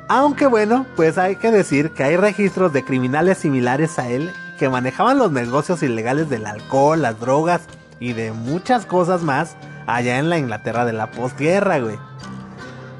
[0.07, 4.69] aunque bueno, pues hay que decir que hay registros de criminales similares a él que
[4.69, 7.61] manejaban los negocios ilegales del alcohol, las drogas
[7.99, 9.55] y de muchas cosas más
[9.87, 11.97] allá en la Inglaterra de la postguerra, güey.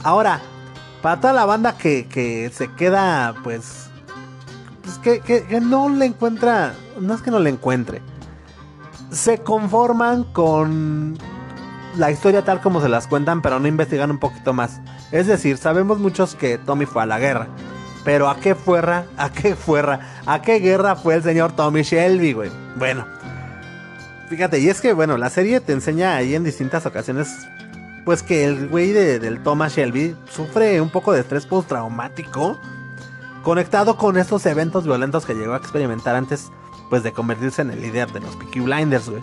[0.04, 0.42] Ahora,
[1.02, 3.90] para toda la banda que, se queda, pues,
[4.84, 8.02] pues que, que, no le encuentra, no es que no le encuentre,
[9.12, 11.18] se conforman con
[11.98, 14.80] la historia tal como se las cuentan, pero no investigan un poquito más.
[15.12, 17.48] Es decir, sabemos muchos que Tommy fue a la guerra.
[18.04, 19.06] Pero ¿a qué fuerra?
[19.18, 20.00] ¿A qué fuerra?
[20.26, 22.52] ¿A qué guerra fue el señor Tommy Shelby, güey?
[22.78, 23.06] Bueno,
[24.32, 27.50] Fíjate, y es que, bueno, la serie te enseña ahí en distintas ocasiones,
[28.06, 32.58] pues que el güey del Thomas Shelby sufre un poco de estrés postraumático
[33.44, 36.50] conectado con estos eventos violentos que llegó a experimentar antes,
[36.90, 39.22] pues de convertirse en el líder de los Peaky Blinders, güey.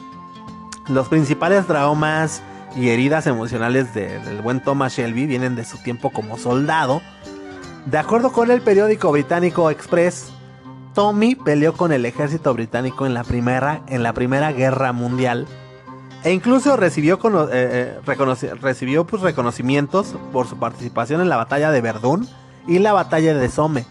[0.88, 2.42] Los principales traumas
[2.76, 7.00] y heridas emocionales del buen Thomas Shelby vienen de su tiempo como soldado.
[7.86, 10.34] De acuerdo con el periódico británico Express,
[10.98, 15.46] Tommy peleó con el ejército británico en la primera, en la primera guerra mundial.
[16.24, 17.20] E incluso recibió,
[17.52, 22.26] eh, eh, recibió pues, reconocimientos por su participación en la batalla de Verdún
[22.66, 23.86] y la batalla de Somme,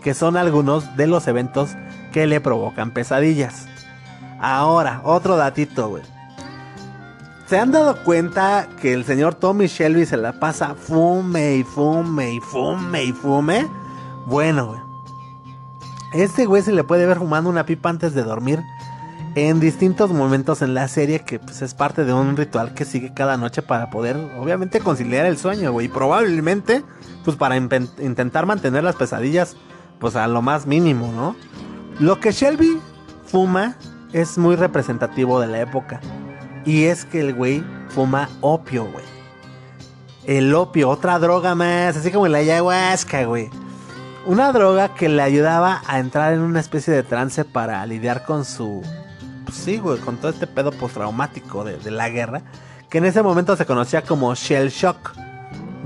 [0.00, 1.70] que son algunos de los eventos
[2.12, 3.66] que le provocan pesadillas.
[4.40, 6.04] Ahora, otro datito, güey.
[7.46, 12.34] ¿Se han dado cuenta que el señor Tommy Shelby se la pasa fume y fume
[12.34, 13.66] y fume y fume?
[14.26, 14.83] Bueno, güey.
[16.14, 18.60] Este güey se le puede ver fumando una pipa antes de dormir
[19.34, 23.12] en distintos momentos en la serie que pues, es parte de un ritual que sigue
[23.12, 25.86] cada noche para poder obviamente conciliar el sueño, güey.
[25.86, 26.84] Y probablemente
[27.24, 29.56] pues para intentar mantener las pesadillas
[29.98, 31.34] pues a lo más mínimo, ¿no?
[31.98, 32.78] Lo que Shelby
[33.26, 33.76] fuma
[34.12, 36.00] es muy representativo de la época.
[36.64, 39.04] Y es que el güey fuma opio, güey.
[40.26, 43.50] El opio, otra droga más, así como la ayahuasca, güey.
[44.26, 48.46] Una droga que le ayudaba a entrar en una especie de trance para lidiar con
[48.46, 48.80] su.
[49.44, 52.40] Pues sí, güey, con todo este pedo postraumático de, la guerra.
[52.88, 55.12] Que en ese momento se conocía como Shell Shock.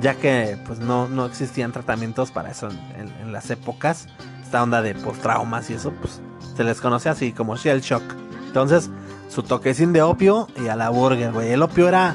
[0.00, 4.06] Ya que pues no, no existían tratamientos para eso en, las épocas.
[4.40, 6.20] Esta onda de postraumas y eso, pues
[6.56, 8.04] se les conocía así como Shell Shock.
[8.46, 8.88] Entonces,
[9.28, 11.50] su toquecín de opio y a la burger, güey.
[11.50, 12.14] El opio era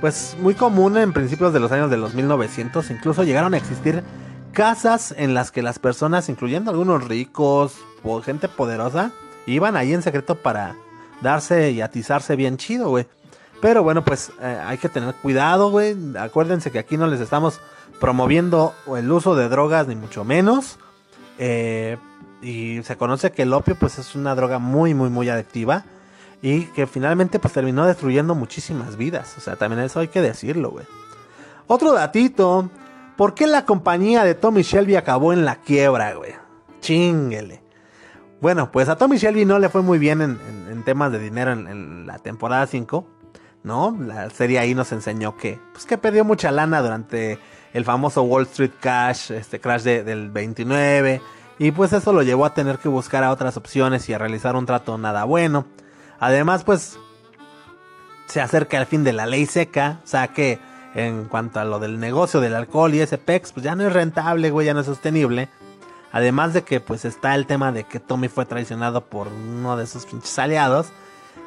[0.00, 4.04] pues muy común en principios de los años de los 1900, incluso llegaron a existir
[4.54, 7.74] casas en las que las personas, incluyendo algunos ricos
[8.24, 9.12] gente poderosa,
[9.46, 10.76] iban ahí en secreto para
[11.22, 13.06] darse y atizarse bien chido, güey.
[13.60, 15.96] Pero bueno, pues eh, hay que tener cuidado, güey.
[16.18, 17.60] Acuérdense que aquí no les estamos
[17.98, 20.78] promoviendo el uso de drogas, ni mucho menos.
[21.38, 21.96] Eh,
[22.42, 25.84] y se conoce que el opio, pues es una droga muy, muy, muy adictiva.
[26.42, 29.34] Y que finalmente, pues terminó destruyendo muchísimas vidas.
[29.38, 30.84] O sea, también eso hay que decirlo, güey.
[31.66, 32.68] Otro datito.
[33.16, 36.32] ¿Por qué la compañía de Tommy Shelby acabó en la quiebra, güey?
[36.80, 37.62] Chinguele.
[38.40, 42.06] Bueno, pues a Tommy Shelby no le fue muy bien en, temas de dinero en,
[42.06, 43.06] la temporada 5.
[43.62, 43.96] ¿no?
[43.98, 47.38] La serie ahí nos enseñó que, pues que perdió mucha lana durante
[47.72, 51.22] el famoso Wall Street Cash, este crash del 29,
[51.58, 54.56] y pues eso lo llevó a tener que buscar a otras opciones y a realizar
[54.56, 55.66] un trato nada bueno.
[56.20, 56.98] Además, pues
[58.26, 60.58] se acerca el fin de la ley seca, o sea que
[60.94, 63.92] en cuanto a lo del negocio del alcohol y ese PEX, pues ya no es
[63.92, 65.48] rentable, güey, ya no es sostenible.
[66.12, 69.86] Además de que pues está el tema de que Tommy fue traicionado por uno de
[69.86, 70.86] sus pinches aliados.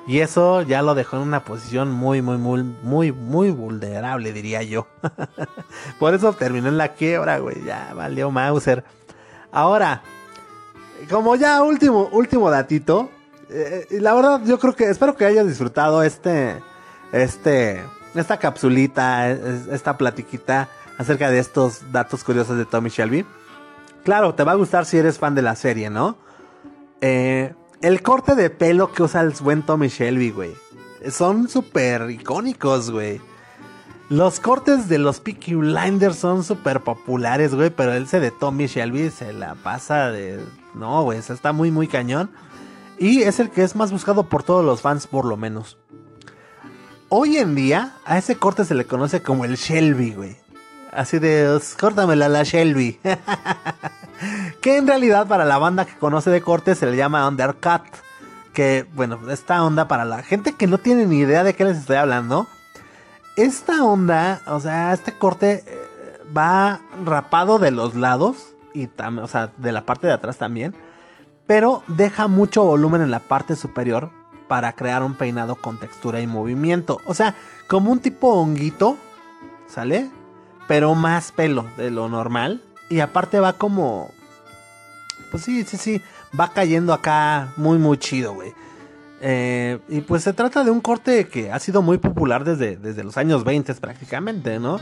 [0.08, 4.64] Y eso ya lo dejó en una posición muy, muy, muy, muy, muy vulnerable, diría
[4.64, 4.88] yo.
[6.00, 7.62] Por eso terminó en la quiebra, güey.
[7.66, 8.86] Ya valió Mauser.
[9.52, 10.02] Ahora,
[11.10, 13.10] como ya último, último datito.
[13.50, 16.62] Eh, la verdad, yo creo que espero que hayas disfrutado este,
[17.12, 17.84] este,
[18.20, 23.26] esta capsulita, esta platiquita acerca de estos datos curiosos de Tommy Shelby.
[24.04, 26.18] Claro, te va a gustar si eres fan de la serie, ¿no?
[27.02, 30.54] Eh, el corte de pelo que usa el buen Tommy Shelby, güey.
[31.12, 33.22] Son súper icónicos, güey.
[34.10, 37.70] Los cortes de los Peaky Blinders son súper populares, güey.
[37.70, 40.40] Pero ese de Tommy Shelby se la pasa de...
[40.74, 42.32] No, güey, está muy, muy cañón.
[42.98, 45.78] Y es el que es más buscado por todos los fans, por lo menos.
[47.10, 50.36] Hoy en día, a ese corte se le conoce como el Shelby, güey.
[50.92, 53.00] Así de, córtamela la Shelby.
[54.62, 57.84] que en realidad para la banda que conoce de corte se le llama undercut.
[58.52, 61.78] Que, bueno, esta onda para la gente que no tiene ni idea de qué les
[61.78, 62.46] estoy hablando.
[63.38, 65.88] Esta onda, o sea, este corte eh,
[66.38, 68.54] va rapado de los lados.
[68.74, 70.76] Y también, o sea, de la parte de atrás también.
[71.46, 74.12] Pero deja mucho volumen en la parte superior
[74.48, 77.02] para crear un peinado con textura y movimiento.
[77.06, 77.36] O sea,
[77.68, 78.98] como un tipo honguito,
[79.68, 80.10] ¿sale?
[80.68, 82.64] Pero más pelo de lo normal.
[82.90, 84.12] Y aparte va como...
[85.32, 86.02] Pues sí, sí, sí.
[86.38, 88.54] Va cayendo acá muy, muy chido, güey.
[89.20, 93.04] Eh, y pues se trata de un corte que ha sido muy popular desde, desde
[93.04, 94.80] los años 20 prácticamente, ¿no?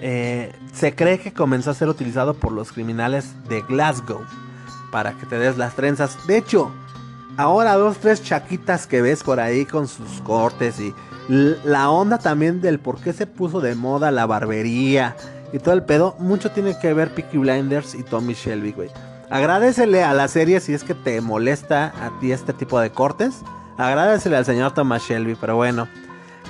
[0.00, 4.20] Eh, se cree que comenzó a ser utilizado por los criminales de Glasgow
[4.90, 6.26] para que te des las trenzas.
[6.26, 6.72] De hecho,
[7.36, 10.94] ahora dos, tres chaquitas que ves por ahí con sus cortes y
[11.28, 15.16] la onda también del por qué se puso de moda la barbería
[15.52, 18.90] y todo el pedo, mucho tiene que ver Peaky Blinders y Tommy Shelby, güey.
[19.30, 23.42] Agradecele a la serie si es que te molesta a ti este tipo de cortes.
[23.76, 25.88] Agradecele al señor Thomas Shelby, pero bueno.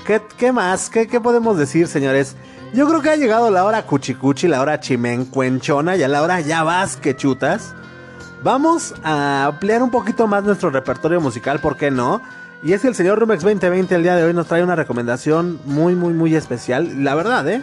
[0.06, 0.90] ¿Qué, qué más?
[0.90, 2.36] ¿Qué, ¿Qué, podemos decir, señores?
[2.74, 6.62] Yo creo que ha llegado la hora cuchicuchi, la hora chimencuenchona, ya la hora ya
[6.62, 7.74] vas que chutas.
[8.42, 12.20] Vamos a ampliar un poquito más nuestro repertorio musical, ¿por qué no?
[12.62, 15.58] Y es que el señor Rumex 2020 el día de hoy nos trae una recomendación
[15.64, 17.04] muy, muy, muy especial.
[17.04, 17.62] La verdad, ¿eh?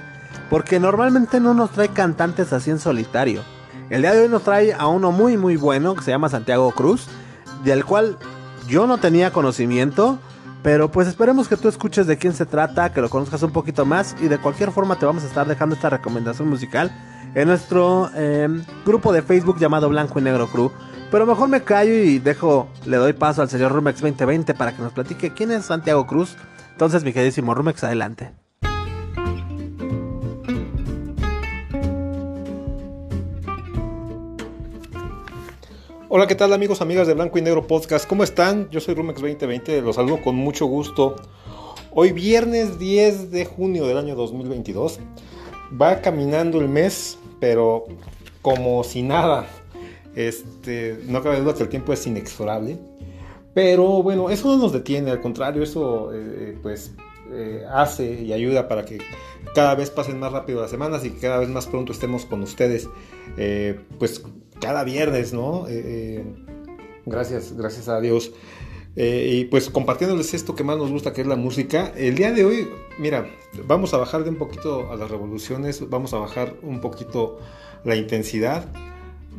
[0.49, 3.43] Porque normalmente no nos trae cantantes así en solitario.
[3.89, 6.71] El día de hoy nos trae a uno muy muy bueno que se llama Santiago
[6.71, 7.07] Cruz,
[7.63, 8.17] del cual
[8.67, 10.19] yo no tenía conocimiento.
[10.63, 13.86] Pero pues esperemos que tú escuches de quién se trata, que lo conozcas un poquito
[13.86, 16.91] más y de cualquier forma te vamos a estar dejando esta recomendación musical
[17.36, 20.72] en nuestro em, grupo de Facebook llamado Blanco y Negro Crew.
[21.12, 24.82] Pero mejor me callo y dejo, le doy paso al señor Rumex 2020 para que
[24.82, 26.36] nos platique quién es Santiago Cruz.
[26.72, 28.32] Entonces, mi queridísimo Rumex, adelante.
[36.10, 38.08] Hola, ¿qué tal amigos, amigas de Blanco y Negro Podcast?
[38.08, 38.69] ¿Cómo están?
[38.69, 41.15] Yo soy Rumex 2020, los saludo con mucho gusto.
[41.89, 45.00] Hoy viernes 10 de junio del año 2022.
[45.80, 47.84] Va caminando el mes, pero
[48.41, 49.46] como si nada.
[50.16, 52.78] Este, no cabe duda que el tiempo es inexorable.
[53.54, 56.94] Pero bueno, eso no nos detiene, al contrario, eso eh, pues
[57.34, 59.00] eh, hace y ayuda para que
[59.54, 62.41] cada vez pasen más rápido las semanas y que cada vez más pronto estemos con
[62.44, 62.88] ustedes.
[63.36, 64.24] Eh, pues
[64.62, 65.68] cada viernes, ¿no?
[65.68, 66.26] Eh, eh,
[67.06, 68.32] gracias, gracias a Dios.
[68.96, 71.91] Eh, y pues compartiéndoles esto que más nos gusta, que es la música.
[71.96, 72.70] El día de hoy,
[73.00, 73.28] mira,
[73.66, 77.39] vamos a bajar de un poquito a las revoluciones, vamos a bajar un poquito
[77.84, 78.72] la intensidad,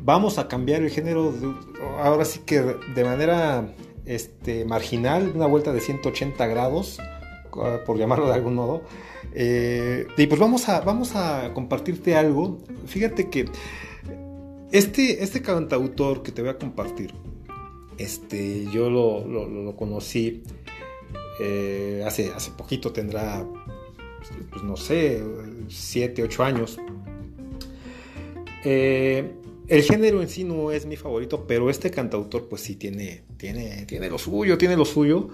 [0.02, 1.32] vamos a cambiar el género,
[2.02, 3.72] ahora sí que de manera
[4.06, 6.98] este, marginal, una vuelta de 180 grados,
[7.86, 8.82] por llamarlo de algún modo.
[9.32, 12.58] Eh, y pues vamos a, vamos a compartirte algo.
[12.86, 13.46] Fíjate que
[14.72, 17.14] este, este cantautor que te voy a compartir,
[17.98, 20.42] este, yo lo, conocí
[21.40, 23.46] eh, hace, hace poquito, tendrá,
[24.50, 25.22] pues no sé,
[25.68, 26.78] 7, 8 años.
[28.64, 29.32] Eh,
[29.66, 33.86] el género en sí no es mi favorito, pero este cantautor pues sí tiene, tiene,
[33.86, 35.28] tiene lo suyo, tiene lo suyo.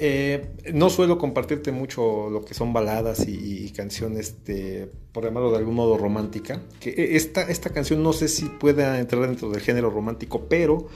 [0.00, 4.36] Eh, no suelo compartirte mucho lo que son baladas y, canciones,
[5.10, 6.62] por llamarlo de algún modo romántica.
[6.80, 10.86] E, esta, esta canción no sé si pueda entrar dentro del género romántico, pero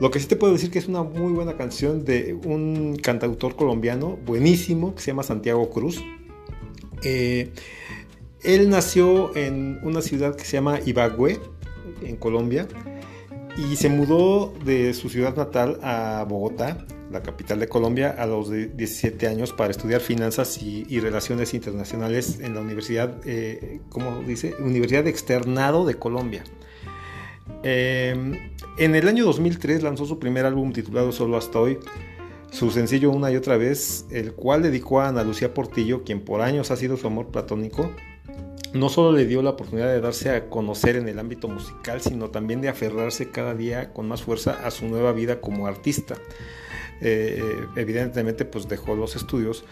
[0.00, 3.54] lo que sí te puedo decir que es una muy buena canción de un cantautor
[3.54, 6.02] colombiano buenísimo que se llama Santiago Cruz.
[7.04, 7.52] Eh,
[8.42, 11.38] él nació en una ciudad que se llama Ibagüe,
[12.02, 12.66] en Colombia,
[13.58, 18.50] y se mudó de su ciudad natal a Bogotá, la capital de Colombia, a los
[18.50, 24.54] 17 años para estudiar finanzas y, relaciones internacionales en la Universidad, eh, ¿cómo dice?
[24.60, 26.42] Universidad Externado de Colombia.
[27.62, 28.14] Eh,
[28.78, 31.78] en el año 2003 lanzó su primer álbum titulado Solo hasta hoy,
[32.50, 36.40] su sencillo Una y otra vez, el cual dedicó a Ana Lucía Portillo, quien por
[36.40, 37.90] años ha sido su amor platónico,
[38.72, 42.30] no solo le dio la oportunidad de darse a conocer en el ámbito musical, sino
[42.30, 46.16] también de aferrarse cada día con más fuerza a su nueva vida como artista.
[47.02, 47.42] Eh,
[47.76, 49.64] evidentemente pues dejó los estudios.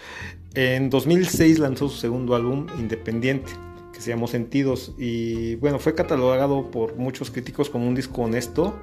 [0.54, 3.52] En 2006 lanzó su segundo álbum independiente,
[3.98, 8.78] que se llamó Sentidos, y bueno, fue catalogado por muchos críticos como un disco honesto,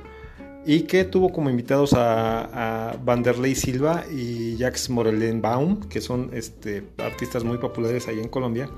[0.65, 6.83] y que tuvo como invitados a, a Vanderlei Silva y Jacques Morellenbaum, que son este,
[6.97, 8.69] artistas muy populares ahí en Colombia.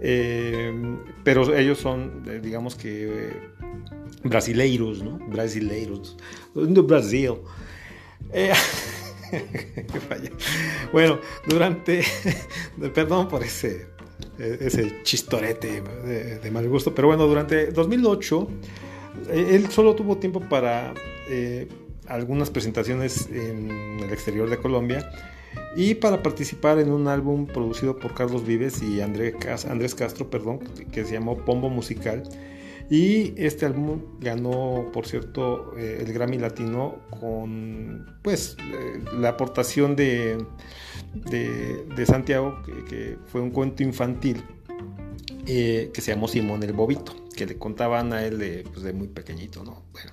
[0.00, 0.72] Eh,
[1.24, 3.32] pero ellos son, eh, digamos que,
[4.22, 5.18] brasileiros, ¿no?
[5.28, 6.16] Brasileiros.
[6.54, 7.34] De Brasil.
[8.32, 8.52] Eh,
[10.92, 12.04] bueno, durante.
[12.94, 13.88] perdón por ese,
[14.38, 15.82] ese chistorete
[16.42, 18.48] de, mal gusto, pero bueno, durante 2008,
[19.32, 20.94] él solo tuvo tiempo para
[22.06, 25.10] algunas presentaciones en el exterior de Colombia
[25.76, 30.60] y para participar en un álbum producido por Carlos Vives y Andrés Castro, perdón,
[30.92, 32.22] que se llamó Pombo Musical.
[32.90, 39.94] Y este álbum ganó, por cierto, eh, el Grammy Latino con pues eh, la aportación
[39.94, 40.38] de,
[42.06, 44.42] Santiago, que, fue un cuento infantil
[45.46, 49.08] eh, que se llamó Simón el Bobito, que le contaban a él de, pues, muy
[49.08, 49.82] pequeñito, ¿no?
[49.92, 50.10] Bueno,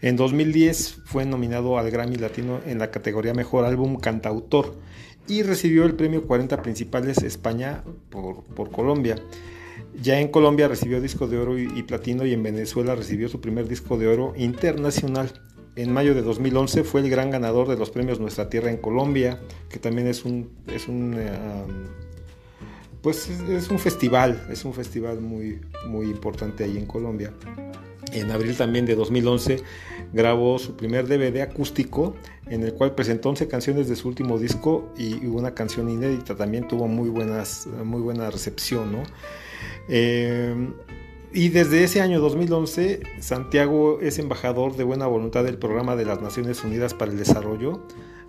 [0.00, 4.76] en 2010 fue nominado al Grammy Latino en la categoría Mejor Álbum Cantautor
[5.26, 9.16] y recibió el premio 40 Principales España por, Colombia.
[10.00, 13.68] Ya en Colombia recibió disco de oro y, platino y en Venezuela recibió su primer
[13.68, 15.32] disco de oro internacional.
[15.76, 19.40] En mayo de 2011 fue el gran ganador de los premios Nuestra Tierra en Colombia,
[19.68, 21.16] que también es un, es un
[23.04, 27.34] pues es, un festival, es un festival muy, muy importante ahí en Colombia.
[28.12, 29.62] En abril también de 2011
[30.14, 32.14] grabó su primer DVD acústico
[32.46, 36.34] en el cual presentó 11 canciones de su último disco y una canción inédita.
[36.34, 38.90] También tuvo muy, buenas, muy buena recepción.
[38.90, 39.02] ¿no?
[39.88, 40.54] Eh,
[41.36, 46.22] y desde ese año 2011, Santiago es embajador de buena voluntad del programa de las
[46.22, 47.80] Naciones Unidas para el Desarrollo,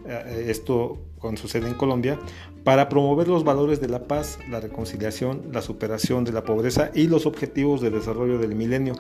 [0.07, 2.19] eh, esto con su en Colombia,
[2.63, 7.05] para promover los valores de la paz, la reconciliación, la superación de la pobreza y
[7.05, 8.95] los objetivos de desarrollo del milenio.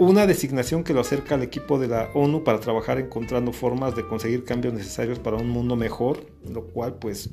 [0.00, 4.04] Una designación que lo acerca al equipo de la ONU para trabajar encontrando formas de
[4.04, 7.30] conseguir cambios necesarios para un mundo mejor, lo cual pues,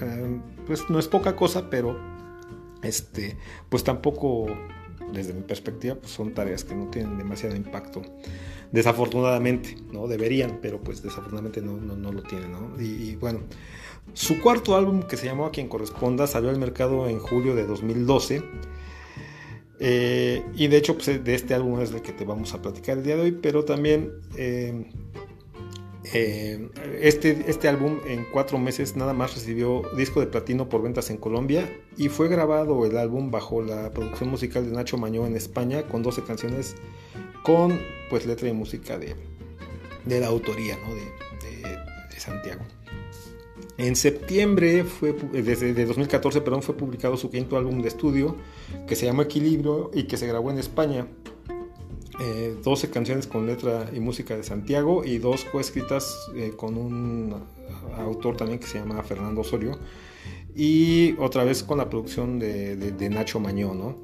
[0.00, 2.13] eh, pues no es poca cosa, pero
[2.84, 3.36] este,
[3.68, 4.46] pues tampoco
[5.12, 8.02] desde mi perspectiva pues son tareas que no tienen demasiado impacto.
[8.72, 10.08] Desafortunadamente, ¿no?
[10.08, 12.80] Deberían, pero pues desafortunadamente no, no, lo tienen, ¿no?
[12.80, 13.40] y bueno,
[14.12, 17.66] su cuarto álbum que se llamó A quien corresponda salió al mercado en julio de
[17.66, 18.42] 2012
[19.80, 22.98] eh, y de hecho, pues, de este álbum es el que te vamos a platicar
[22.98, 24.86] el día de hoy, pero también eh,
[26.12, 26.68] eh,
[27.00, 31.16] este, este álbum en cuatro meses nada más recibió disco de platino por ventas en
[31.16, 35.82] Colombia y fue grabado el álbum bajo la producción musical de Nacho Mañó en España
[35.84, 36.76] con 12 canciones
[37.42, 37.80] con
[38.10, 39.16] pues letra y música de,
[40.04, 42.62] de la autoría de Santiago.
[43.76, 48.36] En septiembre fue, desde 2014 perdón, fue publicado su quinto álbum de estudio
[48.86, 51.08] que se llama Equilibrio y que se grabó en España.
[52.18, 57.34] 12 eh, canciones con letra y música de Santiago y dos coescritas eh, con un
[57.96, 59.78] autor también que se llama Fernando Osorio
[60.54, 63.78] y otra vez con la producción de, Nacho Mañón.
[63.78, 63.98] ¿no?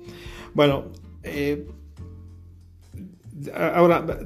[0.54, 0.86] Bueno,
[1.22, 1.66] eh,
[3.54, 4.18] ahora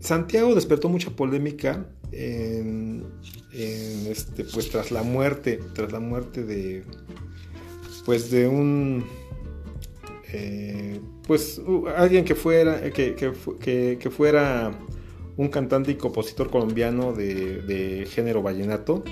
[0.00, 3.04] Santiago despertó mucha polémica en,
[3.52, 6.84] este, pues tras la muerte, tras la muerte de,
[8.04, 9.04] pues de un,
[10.32, 11.60] eh, pues
[11.96, 14.72] alguien que fuera, que, que, fuera
[15.36, 19.02] un cantante y compositor colombiano de, de, género vallenato,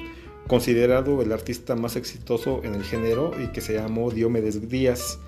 [0.47, 5.19] considerado el artista más exitoso en el género y que se llamó Diomedes Díaz,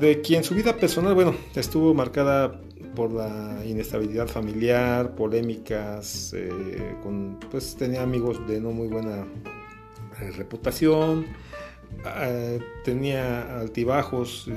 [0.00, 2.60] de quien su vida personal, bueno, estuvo marcada
[2.94, 9.26] por la inestabilidad familiar, polémicas, eh, con, pues tenía amigos de no muy buena
[10.20, 11.26] eh, reputación,
[12.22, 14.48] eh, tenía altibajos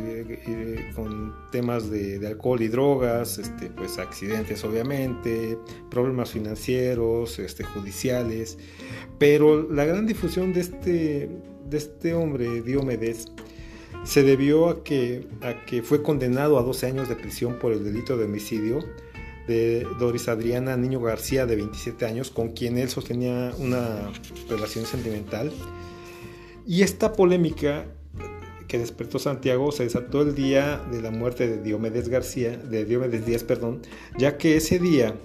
[0.95, 5.57] con temas de, alcohol y drogas, este, pues accidentes obviamente,
[5.89, 8.57] problemas financieros, este, judiciales,
[9.17, 11.29] pero la gran difusión de este,
[11.69, 13.31] de este hombre, Diomedes,
[14.03, 17.83] se debió a que, a que fue condenado a 12 años de prisión por el
[17.83, 18.79] delito de homicidio
[19.49, 24.11] de Doris Adriana Niño García, de 27 años, con quien él sostenía una
[24.47, 25.51] relación sentimental.
[26.65, 27.85] Y esta polémica
[28.67, 33.25] que despertó Santiago se desató el día de la muerte de Diomedes García, de Diomedes
[33.25, 33.81] Díaz, perdón,
[34.17, 35.15] ya que ese día,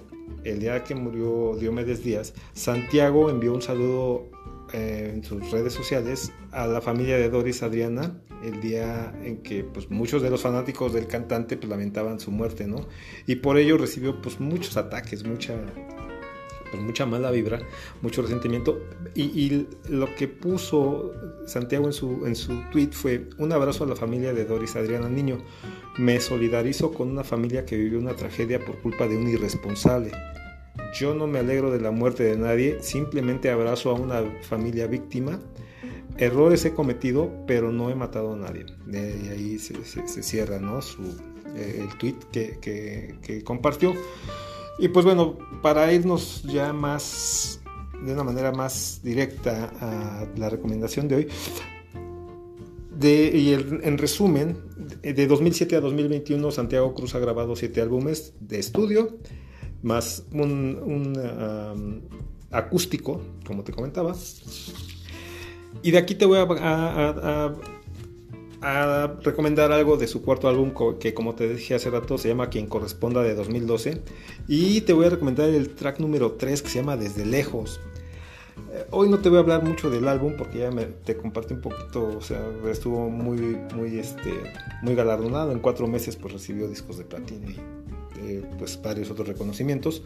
[0.43, 4.29] el día que murió Diomedes Díaz, Santiago envió un saludo
[4.73, 9.63] eh, en sus redes sociales a la familia de Doris Adriana el día en que
[9.63, 12.87] pues, muchos de los fanáticos del cantante pues, lamentaban su muerte, ¿no?
[13.27, 15.55] Y por ello recibió pues, muchos ataques, mucha,
[16.75, 17.59] pues, mucha mala vibra,
[18.01, 18.79] mucho resentimiento.
[19.15, 21.13] Y, lo que puso
[21.45, 25.09] Santiago en su, en su tweet fue un abrazo a la familia de Doris Adriana
[25.09, 25.37] Niño.
[25.97, 30.11] Me solidarizo con una familia que vivió una tragedia por culpa de un irresponsable.
[30.93, 35.39] Yo no me alegro de la muerte de nadie, simplemente abrazo a una familia víctima
[36.17, 38.65] errores he cometido, pero no he matado a nadie.
[38.85, 40.81] De ahí se, cierra ¿no?
[40.81, 41.01] Su,
[41.55, 43.93] eh, el tweet que, compartió.
[44.77, 47.61] Y pues bueno, para irnos ya más,
[48.03, 51.27] de una manera más directa a la recomendación de hoy,
[53.01, 54.57] y en resumen,
[55.01, 59.17] de 2007 a 2021 Santiago Cruz ha grabado siete álbumes de estudio,
[59.81, 62.03] más un
[62.51, 64.15] acústico, como te comentaba,
[65.83, 67.53] y de aquí te voy a,
[69.23, 72.67] recomendar algo de su cuarto álbum que como te dije hace rato se llama Quien
[72.67, 74.01] Corresponda de 2012.
[74.47, 77.79] Y te voy a recomendar el track número 3 que se llama Desde Lejos.
[78.71, 80.69] Eh, hoy no te voy a hablar mucho del álbum porque ya
[81.03, 84.33] te compartí un poquito, o sea, estuvo muy, muy, este,
[84.81, 85.51] muy galardonado.
[85.51, 87.59] En cuatro meses pues recibió discos de platino y
[88.21, 90.03] eh, pues varios otros reconocimientos.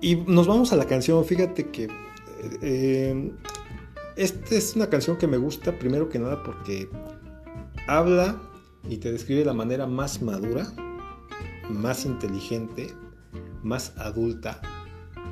[0.00, 1.88] Y nos vamos a la canción, fíjate que
[2.60, 3.32] eh,
[4.16, 6.88] esta es una canción que me gusta primero que nada porque
[7.86, 8.36] habla
[8.88, 10.66] y te describe de la manera más madura,
[11.68, 12.94] más inteligente,
[13.62, 14.60] más adulta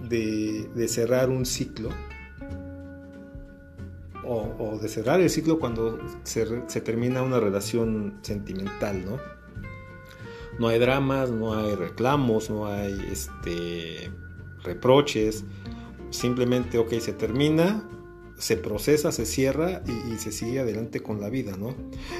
[0.08, 1.90] de, cerrar un ciclo
[4.24, 6.44] o, de cerrar el ciclo cuando se,
[6.80, 9.18] termina una relación sentimental, ¿no?
[10.58, 14.12] No hay dramas, no hay reclamos, no hay este,
[14.62, 15.44] reproches,
[16.10, 17.82] simplemente, ok, se termina,
[18.40, 21.74] se procesa, se cierra y, se sigue adelante con la vida, ¿no?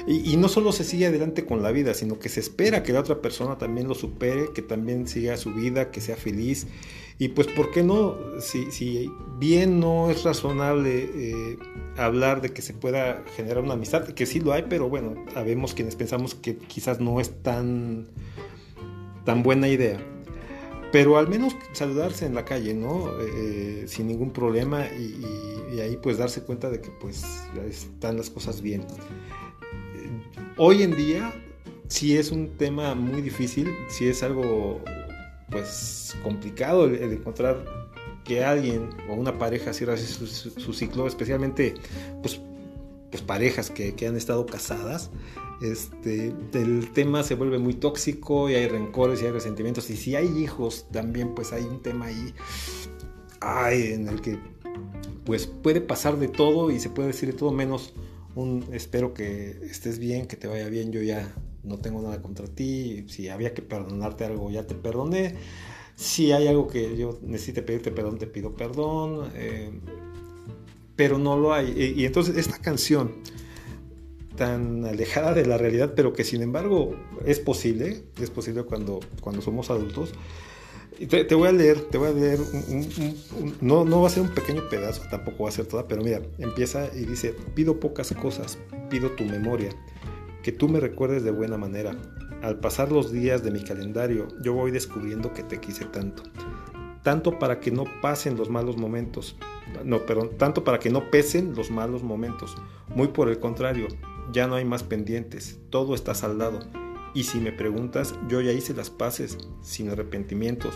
[0.07, 2.99] Y, no solo se sigue adelante con la vida, sino que se espera que la
[2.99, 6.67] otra persona también lo supere, que también siga su vida, que sea feliz.
[7.17, 8.17] Y pues, ¿por qué no?
[8.39, 11.57] Si, bien no es razonable eh,
[11.97, 15.73] hablar de que se pueda generar una amistad, que sí lo hay, pero bueno, sabemos
[15.73, 18.07] quienes pensamos que quizás no es tan,
[19.25, 19.99] tan buena idea
[20.91, 23.09] pero al menos saludarse en la calle, ¿no?
[23.21, 27.23] Eh, sin ningún problema y, ahí pues darse cuenta de que pues
[27.67, 28.85] están las cosas bien.
[30.57, 31.33] Hoy en día
[31.87, 34.81] sí es un tema muy difícil, sí es algo
[35.49, 37.65] pues complicado el, encontrar
[38.25, 41.73] que alguien o una pareja cierre su, su, ciclo, especialmente
[42.21, 42.39] pues,
[43.11, 45.11] pues parejas que, que han estado casadas
[45.61, 49.89] este, el tema se vuelve muy tóxico y hay rencores y hay resentimientos.
[49.91, 52.07] Y si hay hijos, también pues hay un tema
[53.41, 54.39] ahí en el que
[55.23, 57.93] pues puede pasar de todo y se puede decir de todo menos
[58.33, 61.31] un espero que estés bien, que te vaya bien, yo ya
[61.63, 65.35] no tengo nada contra ti, si había que perdonarte algo ya te perdoné,
[65.95, 69.71] si hay algo que yo necesite pedirte perdón, te pido perdón, eh,
[71.01, 71.73] pero no lo hay.
[71.97, 73.13] y entonces esta canción
[74.35, 76.95] tan alejada de la realidad, pero que sin embargo
[77.25, 80.13] es posible, es posible cuando, cuando somos adultos.
[81.09, 82.39] Te, te voy a leer, te voy a leer,
[83.61, 86.21] no, no va a ser un pequeño pedazo, tampoco va a ser toda, pero mira,
[86.37, 88.59] empieza y dice, pido pocas cosas,
[88.91, 89.71] pido tu memoria,
[90.43, 91.97] que tú me recuerdes de buena manera,
[92.43, 96.21] Al pasar los días de mi calendario, yo voy descubriendo que te quise tanto.
[97.01, 99.35] Tanto para que no pasen los malos momentos.
[99.83, 102.55] No, perdón, tanto para que no pesen los malos momentos.
[102.95, 103.87] Muy por el contrario,
[104.31, 106.59] ya no hay más pendientes, todo está saldado.
[107.13, 110.73] Y si me preguntas, yo ya hice las paces, sin arrepentimientos.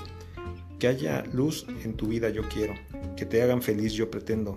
[0.79, 2.73] Que haya luz en tu vida yo quiero,
[3.15, 4.55] que te hagan feliz yo pretendo.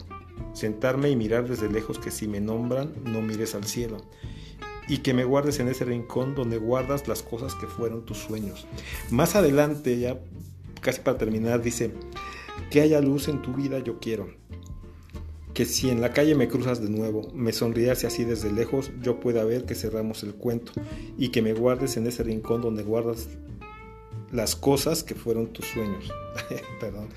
[0.53, 3.99] Sentarme y mirar desde lejos que si me nombran no mires al cielo.
[4.89, 8.67] Y que me guardes en ese rincón donde guardas las cosas que fueron tus sueños.
[9.11, 10.19] Más adelante, ya
[10.81, 11.93] casi para terminar, dice,
[12.71, 14.29] que haya luz en tu vida yo quiero.
[15.55, 18.93] Que si en la calle me cruzas de nuevo, me sonrías y así desde lejos
[19.03, 20.73] yo pueda ver que cerramos el cuento.
[21.17, 23.29] Y que me guardes en ese rincón donde guardas
[24.33, 26.13] las cosas que fueron tus sueños.
[26.81, 27.09] Perdón.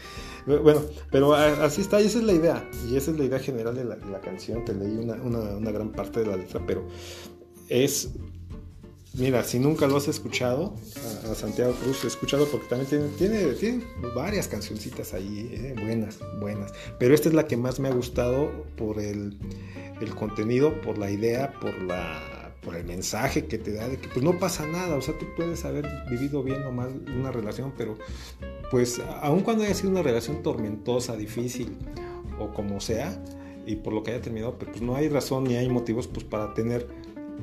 [0.45, 0.81] Bueno,
[1.11, 2.69] pero así está, y esa es la idea.
[2.89, 4.65] Y esa es la idea general de la, canción.
[4.65, 6.87] Te leí una, una, gran parte de la letra, pero
[7.69, 8.11] es.
[9.13, 10.73] Mira, si nunca lo has escuchado,
[11.29, 13.83] a, Santiago Cruz, he escuchado porque también tiene, tiene,
[14.15, 16.71] varias cancioncitas ahí, eh, buenas, buenas.
[16.97, 19.37] Pero esta es la que más me ha gustado por el,
[20.17, 24.23] contenido, por la idea, por la por el mensaje que te da de que pues
[24.23, 27.97] no pasa nada, o sea, tú puedes haber vivido bien o mal una relación, pero
[28.69, 31.75] pues aun cuando haya sido una relación tormentosa, difícil
[32.39, 33.19] o como sea,
[33.65, 36.53] y por lo que haya terminado, pues no hay razón ni hay motivos pues para
[36.53, 36.87] tener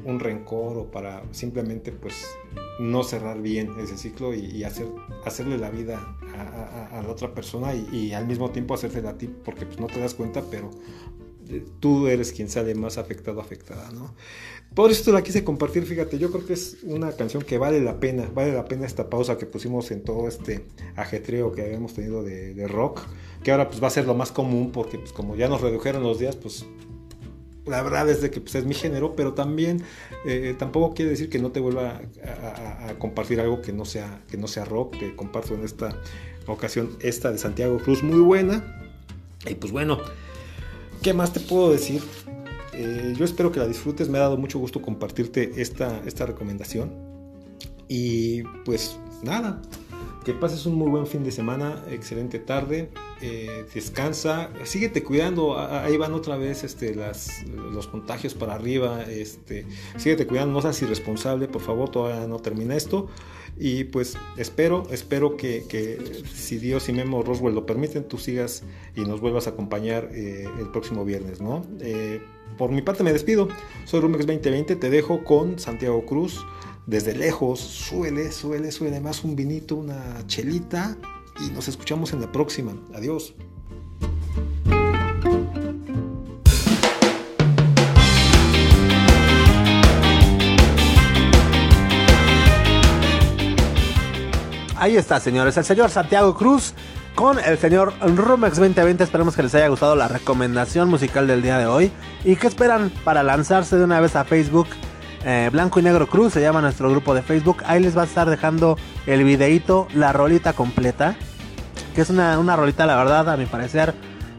[0.05, 2.26] un rencor o para simplemente pues
[2.78, 4.86] no cerrar bien ese ciclo y, hacer,
[5.24, 6.16] hacerle la vida
[6.92, 9.86] a, la otra persona y, y, al mismo tiempo hacerse a ti porque pues no
[9.86, 10.70] te das cuenta pero
[11.80, 14.14] tú eres quien sale más afectado, afectada, ¿no?
[14.74, 17.80] Por eso te la quise compartir, fíjate, yo creo que es una canción que vale
[17.80, 21.94] la pena, vale la pena esta pausa que pusimos en todo este ajetreo que habíamos
[21.94, 23.01] tenido de, rock,
[23.42, 26.03] que ahora pues va a ser lo más común porque pues como ya nos redujeron
[26.03, 26.66] los días, pues
[27.69, 29.83] la verdad es de que pues, es mi género, pero también
[30.27, 34.37] eh, tampoco quiere decir que no te vuelva a, compartir algo que no sea que
[34.37, 36.01] no sea rock, que comparto en esta
[36.47, 38.75] ocasión esta de Santiago Cruz muy buena.
[39.47, 39.99] Y pues bueno,
[41.03, 42.03] ¿Qué más te puedo decir?
[42.73, 44.09] Eh, yo espero que la disfrutes.
[44.09, 46.93] Me ha dado mucho gusto compartirte esta, esta recomendación.
[47.87, 49.62] Y pues nada,
[50.25, 52.91] que pases un muy buen fin de semana, excelente tarde,
[53.21, 59.66] eh, descansa, síguete cuidando, ahí van otra vez este, las, los contagios para arriba, este,
[60.27, 63.09] cuidando, no seas irresponsable, por favor, todavía no termina esto.
[63.61, 68.62] Y pues espero, espero que, si Dios y Memo Roswell lo permiten, tú sigas
[68.95, 71.66] y nos vuelvas a acompañar eh, el próximo viernes, ¿no?
[71.81, 72.21] Eh,
[72.57, 73.49] por mi parte me despido.
[73.85, 76.45] Soy Rumex 2020, te dejo con Santiago Cruz.
[76.87, 80.97] Desde lejos, suele, suele, suele más un vinito, una chelita.
[81.41, 82.72] Y nos escuchamos en la próxima.
[82.95, 83.34] Adiós.
[94.76, 95.57] Ahí está, señores.
[95.57, 96.72] El señor Santiago Cruz
[97.16, 99.03] con el señor Rumex 2020.
[99.03, 101.91] Esperemos que les haya gustado la recomendación musical del día de hoy.
[102.24, 104.68] ¿Y qué esperan para lanzarse de una vez a Facebook?
[105.25, 107.62] Eh, Blanco y Negro Cruz se llama nuestro grupo de Facebook.
[107.66, 111.16] Ahí les va a estar dejando el videito, la rolita completa.
[111.95, 113.95] Que es una, una rolita, la verdad, a mi parecer.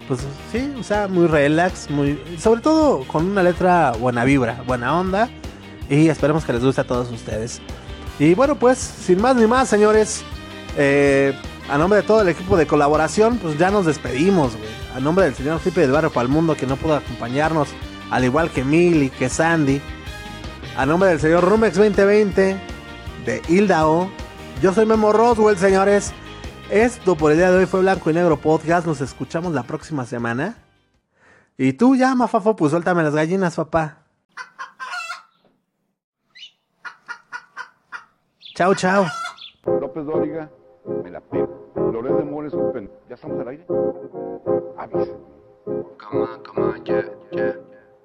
[0.08, 0.22] Pues
[0.52, 2.20] sí, o sea, muy relax, muy.
[2.40, 5.30] Sobre todo con una letra buena vibra, buena onda.
[5.90, 7.62] Y esperemos que les guste a todos ustedes.
[8.20, 10.24] Y bueno, pues, sin más ni más, señores,
[10.78, 11.34] eh,
[11.70, 14.70] a nombre de todo el equipo de colaboración, pues ya nos despedimos, güey.
[14.96, 17.70] A nombre del señor Felipe del Barrio Mundo que no pudo acompañarnos,
[18.10, 19.82] al igual que Mili, que Sandy.
[20.80, 22.56] A nombre del señor Rumex 2020,
[23.26, 24.10] de Hilda O.
[24.62, 26.14] Yo soy Memo Roswell, señores.
[26.72, 28.88] Esto por el día de hoy fue Blanco y Negro Podcast.
[28.88, 30.56] Nos escuchamos la próxima semana.
[31.58, 34.06] Y tú ya, Mafafo, pues suéltame las gallinas, papá.
[38.56, 39.06] Chao, chao.
[39.82, 40.50] López Dóriga,
[41.04, 41.74] me la pido.
[41.92, 42.54] Loret de Mores,
[43.10, 43.66] ¿ya estamos al aire?
[44.78, 45.12] Avisa.
[45.66, 47.04] Come on, come on, yeah,
[47.34, 47.69] yeah.